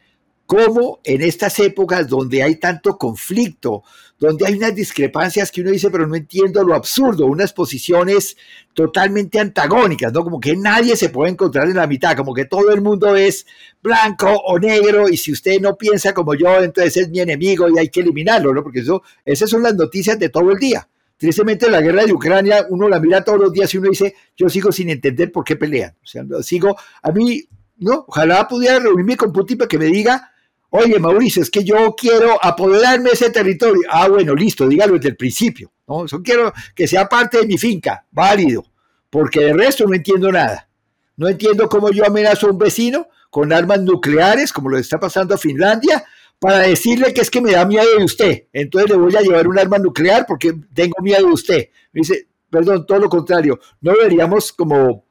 cómo 0.50 0.98
en 1.04 1.22
estas 1.22 1.60
épocas 1.60 2.08
donde 2.08 2.42
hay 2.42 2.56
tanto 2.56 2.98
conflicto, 2.98 3.84
donde 4.18 4.48
hay 4.48 4.54
unas 4.54 4.74
discrepancias 4.74 5.52
que 5.52 5.60
uno 5.60 5.70
dice, 5.70 5.90
pero 5.90 6.08
no 6.08 6.16
entiendo 6.16 6.64
lo 6.64 6.74
absurdo, 6.74 7.26
unas 7.26 7.52
posiciones 7.52 8.36
totalmente 8.74 9.38
antagónicas, 9.38 10.12
¿no? 10.12 10.24
Como 10.24 10.40
que 10.40 10.56
nadie 10.56 10.96
se 10.96 11.10
puede 11.10 11.30
encontrar 11.30 11.68
en 11.68 11.76
la 11.76 11.86
mitad, 11.86 12.16
como 12.16 12.34
que 12.34 12.46
todo 12.46 12.72
el 12.72 12.80
mundo 12.80 13.14
es 13.14 13.46
blanco 13.80 14.28
o 14.28 14.58
negro 14.58 15.08
y 15.08 15.16
si 15.18 15.30
usted 15.30 15.60
no 15.60 15.76
piensa 15.76 16.12
como 16.12 16.34
yo, 16.34 16.60
entonces 16.60 16.96
es 16.96 17.10
mi 17.10 17.20
enemigo 17.20 17.68
y 17.68 17.78
hay 17.78 17.88
que 17.88 18.00
eliminarlo, 18.00 18.52
¿no? 18.52 18.64
Porque 18.64 18.80
eso, 18.80 19.04
esas 19.24 19.48
son 19.48 19.62
las 19.62 19.76
noticias 19.76 20.18
de 20.18 20.30
todo 20.30 20.50
el 20.50 20.58
día. 20.58 20.88
Tristemente 21.16 21.70
la 21.70 21.80
guerra 21.80 22.04
de 22.06 22.12
Ucrania, 22.12 22.66
uno 22.70 22.88
la 22.88 22.98
mira 22.98 23.22
todos 23.22 23.38
los 23.38 23.52
días 23.52 23.72
y 23.72 23.78
uno 23.78 23.90
dice, 23.90 24.16
yo 24.36 24.48
sigo 24.48 24.72
sin 24.72 24.90
entender 24.90 25.30
por 25.30 25.44
qué 25.44 25.54
pelean. 25.54 25.94
O 26.02 26.06
sea, 26.08 26.24
sigo, 26.42 26.76
a 27.00 27.12
mí, 27.12 27.44
¿no? 27.78 28.04
Ojalá 28.08 28.48
pudiera 28.48 28.80
reunirme 28.80 29.16
con 29.16 29.32
Putin 29.32 29.56
para 29.56 29.68
que 29.68 29.78
me 29.78 29.84
diga 29.84 30.32
Oye, 30.70 30.98
Mauricio, 30.98 31.42
es 31.42 31.50
que 31.50 31.64
yo 31.64 31.94
quiero 31.96 32.38
apoderarme 32.42 33.10
de 33.10 33.14
ese 33.14 33.30
territorio. 33.30 33.82
Ah, 33.90 34.08
bueno, 34.08 34.34
listo, 34.34 34.68
dígalo 34.68 34.94
desde 34.94 35.08
el 35.08 35.16
principio. 35.16 35.72
¿no? 35.86 36.06
Yo 36.06 36.22
quiero 36.22 36.52
que 36.74 36.86
sea 36.86 37.08
parte 37.08 37.38
de 37.38 37.46
mi 37.46 37.58
finca, 37.58 38.06
válido, 38.10 38.64
porque 39.10 39.40
de 39.40 39.52
resto 39.52 39.86
no 39.86 39.94
entiendo 39.94 40.30
nada. 40.30 40.68
No 41.16 41.28
entiendo 41.28 41.68
cómo 41.68 41.90
yo 41.90 42.06
amenazo 42.06 42.46
a 42.46 42.50
un 42.50 42.58
vecino 42.58 43.08
con 43.30 43.52
armas 43.52 43.82
nucleares, 43.82 44.52
como 44.52 44.70
lo 44.70 44.78
está 44.78 44.98
pasando 44.98 45.34
a 45.34 45.38
Finlandia, 45.38 46.04
para 46.38 46.60
decirle 46.60 47.12
que 47.12 47.20
es 47.20 47.30
que 47.30 47.40
me 47.40 47.52
da 47.52 47.64
miedo 47.66 47.86
de 47.98 48.04
usted. 48.04 48.44
Entonces 48.52 48.90
le 48.90 48.96
voy 48.96 49.14
a 49.14 49.20
llevar 49.20 49.46
un 49.46 49.58
arma 49.58 49.78
nuclear 49.78 50.24
porque 50.26 50.54
tengo 50.72 50.96
miedo 51.02 51.26
de 51.26 51.32
usted. 51.32 51.68
Me 51.92 52.00
dice, 52.00 52.28
perdón, 52.48 52.86
todo 52.86 52.98
lo 52.98 53.08
contrario. 53.08 53.60
No 53.80 53.92
deberíamos 53.92 54.52
como 54.52 55.04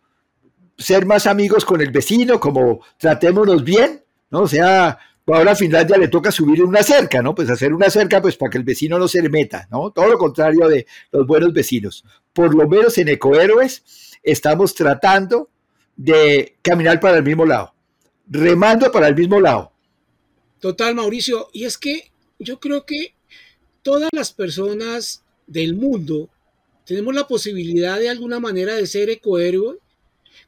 ser 0.78 1.06
más 1.06 1.28
amigos 1.28 1.66
con 1.66 1.82
el 1.82 1.92
vecino, 1.92 2.40
como 2.40 2.82
tratémonos 2.98 3.64
bien, 3.64 4.04
¿no? 4.32 4.42
O 4.42 4.48
sea, 4.48 4.98
ahora 5.36 5.52
a 5.52 5.56
Finlandia 5.56 5.98
le 5.98 6.08
toca 6.08 6.32
subir 6.32 6.64
una 6.64 6.82
cerca, 6.84 7.22
¿no? 7.22 7.36
Pues 7.36 7.50
hacer 7.50 7.74
una 7.74 7.90
cerca, 7.90 8.22
pues 8.22 8.36
para 8.36 8.50
que 8.50 8.58
el 8.58 8.64
vecino 8.64 8.98
no 8.98 9.08
se 9.08 9.22
le 9.22 9.30
meta, 9.30 9.68
¿no? 9.70 9.92
Todo 9.92 10.08
lo 10.08 10.18
contrario 10.18 10.68
de 10.68 10.88
los 11.12 11.28
buenos 11.28 11.54
vecinos. 11.54 12.04
Por 12.34 12.56
lo 12.56 12.68
menos 12.68 12.98
en 12.98 13.10
Ecohéroes 13.10 13.84
estamos 14.24 14.74
tratando 14.76 15.50
de 15.96 16.56
caminar 16.62 17.00
para 17.00 17.18
el 17.18 17.24
mismo 17.24 17.46
lado, 17.46 17.74
remando 18.28 18.92
para 18.92 19.08
el 19.08 19.16
mismo 19.16 19.40
lado. 19.40 19.72
Total, 20.60 20.96
Mauricio. 20.96 21.50
Y 21.54 21.66
es 21.66 21.78
que 21.78 22.12
yo 22.40 22.60
creo 22.60 22.86
que 22.86 23.14
todas 23.82 24.10
las 24.14 24.32
personas 24.32 25.24
del 25.48 25.76
mundo 25.76 26.30
tenemos 26.86 27.14
la 27.14 27.28
posibilidad 27.28 28.00
de 28.00 28.10
alguna 28.10 28.40
manera 28.40 28.76
de 28.76 28.88
ser 28.88 29.10
ecohéroe, 29.10 29.78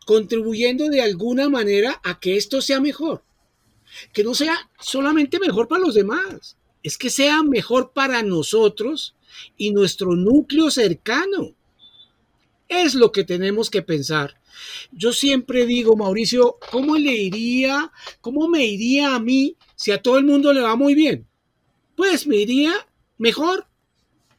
contribuyendo 0.05 0.89
de 0.89 1.01
alguna 1.01 1.49
manera 1.49 1.99
a 2.03 2.19
que 2.19 2.37
esto 2.37 2.61
sea 2.61 2.79
mejor 2.79 3.23
que 4.13 4.23
no 4.23 4.33
sea 4.33 4.69
solamente 4.79 5.39
mejor 5.39 5.67
para 5.67 5.81
los 5.81 5.95
demás, 5.95 6.57
es 6.83 6.97
que 6.97 7.09
sea 7.09 7.43
mejor 7.43 7.91
para 7.93 8.23
nosotros 8.23 9.15
y 9.57 9.71
nuestro 9.71 10.15
núcleo 10.15 10.71
cercano. 10.71 11.55
Es 12.67 12.95
lo 12.95 13.11
que 13.11 13.23
tenemos 13.23 13.69
que 13.69 13.81
pensar. 13.81 14.39
Yo 14.91 15.13
siempre 15.13 15.65
digo, 15.65 15.95
Mauricio, 15.95 16.57
¿cómo 16.71 16.97
le 16.97 17.13
iría, 17.13 17.91
cómo 18.21 18.47
me 18.47 18.65
iría 18.65 19.15
a 19.15 19.19
mí 19.19 19.55
si 19.75 19.91
a 19.91 20.01
todo 20.01 20.17
el 20.17 20.25
mundo 20.25 20.53
le 20.53 20.61
va 20.61 20.75
muy 20.75 20.95
bien? 20.95 21.27
Pues 21.95 22.27
me 22.27 22.37
iría 22.37 22.73
mejor. 23.17 23.67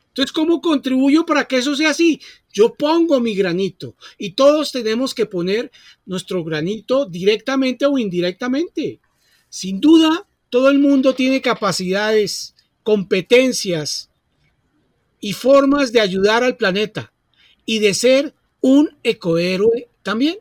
Entonces, 0.08 0.32
¿cómo 0.32 0.60
contribuyo 0.60 1.24
para 1.24 1.46
que 1.46 1.56
eso 1.56 1.74
sea 1.74 1.90
así? 1.90 2.20
Yo 2.52 2.74
pongo 2.74 3.18
mi 3.20 3.34
granito 3.34 3.96
y 4.18 4.32
todos 4.32 4.72
tenemos 4.72 5.14
que 5.14 5.24
poner 5.24 5.70
nuestro 6.04 6.44
granito 6.44 7.06
directamente 7.06 7.86
o 7.86 7.96
indirectamente. 7.96 9.00
Sin 9.52 9.82
duda, 9.82 10.26
todo 10.48 10.70
el 10.70 10.78
mundo 10.78 11.14
tiene 11.14 11.42
capacidades, 11.42 12.54
competencias 12.82 14.08
y 15.20 15.34
formas 15.34 15.92
de 15.92 16.00
ayudar 16.00 16.42
al 16.42 16.56
planeta 16.56 17.12
y 17.66 17.78
de 17.78 17.92
ser 17.92 18.34
un 18.62 18.96
ecohéroe 19.02 19.90
también. 20.02 20.38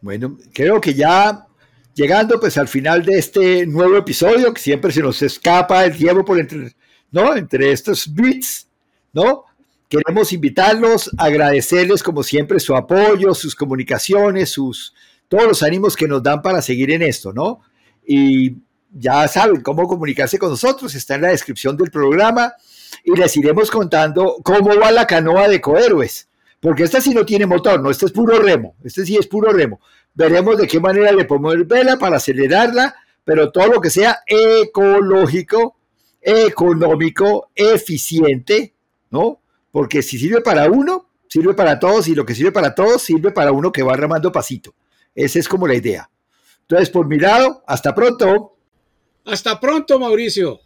Bueno, 0.00 0.38
creo 0.52 0.80
que 0.80 0.94
ya 0.94 1.44
llegando 1.92 2.38
pues 2.38 2.56
al 2.56 2.68
final 2.68 3.04
de 3.04 3.18
este 3.18 3.66
nuevo 3.66 3.96
episodio, 3.96 4.54
que 4.54 4.62
siempre 4.62 4.92
se 4.92 5.02
nos 5.02 5.20
escapa 5.20 5.84
el 5.84 5.96
tiempo 5.96 6.24
por 6.24 6.38
entre, 6.38 6.76
¿no? 7.10 7.34
entre 7.34 7.72
estos 7.72 8.14
bits, 8.14 8.68
¿no? 9.12 9.44
Queremos 9.88 10.32
invitarlos, 10.32 11.10
agradecerles 11.18 12.04
como 12.04 12.22
siempre 12.22 12.60
su 12.60 12.76
apoyo, 12.76 13.34
sus 13.34 13.56
comunicaciones, 13.56 14.50
sus, 14.50 14.94
todos 15.26 15.48
los 15.48 15.64
ánimos 15.64 15.96
que 15.96 16.06
nos 16.06 16.22
dan 16.22 16.42
para 16.42 16.62
seguir 16.62 16.92
en 16.92 17.02
esto, 17.02 17.32
¿no? 17.32 17.62
Y 18.10 18.56
ya 18.90 19.28
saben 19.28 19.60
cómo 19.60 19.86
comunicarse 19.86 20.38
con 20.38 20.48
nosotros, 20.48 20.94
está 20.94 21.16
en 21.16 21.22
la 21.22 21.28
descripción 21.28 21.76
del 21.76 21.90
programa 21.90 22.54
y 23.04 23.14
les 23.14 23.36
iremos 23.36 23.70
contando 23.70 24.38
cómo 24.42 24.74
va 24.80 24.90
la 24.90 25.06
canoa 25.06 25.46
de 25.46 25.60
cohéroes, 25.60 26.26
porque 26.58 26.84
esta 26.84 27.02
sí 27.02 27.12
no 27.12 27.26
tiene 27.26 27.44
motor, 27.44 27.82
no, 27.82 27.90
este 27.90 28.06
es 28.06 28.12
puro 28.12 28.38
remo, 28.38 28.76
este 28.82 29.04
sí 29.04 29.18
es 29.18 29.26
puro 29.26 29.52
remo. 29.52 29.80
Veremos 30.14 30.56
de 30.56 30.66
qué 30.66 30.80
manera 30.80 31.12
le 31.12 31.26
podemos 31.26 31.68
vela 31.68 31.98
para 31.98 32.16
acelerarla, 32.16 32.94
pero 33.24 33.52
todo 33.52 33.66
lo 33.66 33.80
que 33.82 33.90
sea 33.90 34.20
ecológico, 34.26 35.76
económico, 36.22 37.50
eficiente, 37.54 38.72
¿no? 39.10 39.42
Porque 39.70 40.02
si 40.02 40.18
sirve 40.18 40.40
para 40.40 40.70
uno, 40.70 41.10
sirve 41.28 41.52
para 41.52 41.78
todos 41.78 42.08
y 42.08 42.14
lo 42.14 42.24
que 42.24 42.34
sirve 42.34 42.52
para 42.52 42.74
todos 42.74 43.02
sirve 43.02 43.32
para 43.32 43.52
uno 43.52 43.70
que 43.70 43.82
va 43.82 43.94
remando 43.96 44.32
pasito. 44.32 44.74
Esa 45.14 45.38
es 45.38 45.46
como 45.46 45.68
la 45.68 45.74
idea. 45.74 46.08
Entonces, 46.68 46.90
por 46.90 47.06
mi 47.06 47.18
lado, 47.18 47.64
hasta 47.66 47.94
pronto. 47.94 48.56
Hasta 49.24 49.58
pronto, 49.58 49.98
Mauricio. 49.98 50.60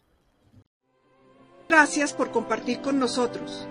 Gracias 1.68 2.12
por 2.12 2.32
compartir 2.32 2.80
con 2.80 2.98
nosotros. 2.98 3.68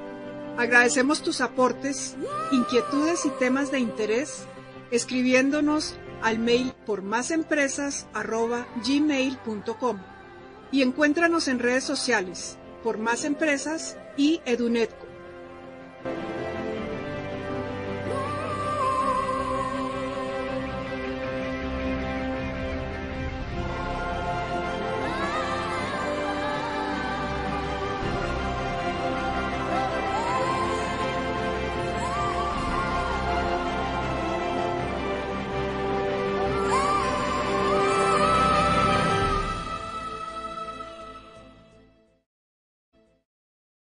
Agradecemos 0.58 1.22
tus 1.22 1.42
aportes, 1.42 2.16
inquietudes 2.52 3.26
y 3.26 3.30
temas 3.32 3.72
de 3.72 3.80
interés 3.80 4.46
escribiéndonos 4.92 5.96
al 6.22 6.40
mail 6.40 6.74
por 6.86 7.04
gmail.com 8.86 10.00
y 10.72 10.82
encuéntranos 10.82 11.48
en 11.48 11.60
redes 11.60 11.84
sociales 11.84 12.58
por 12.84 12.98
Más 12.98 13.26
Empresas 13.26 13.98
y 14.18 14.42
Edunetco. 14.46 15.06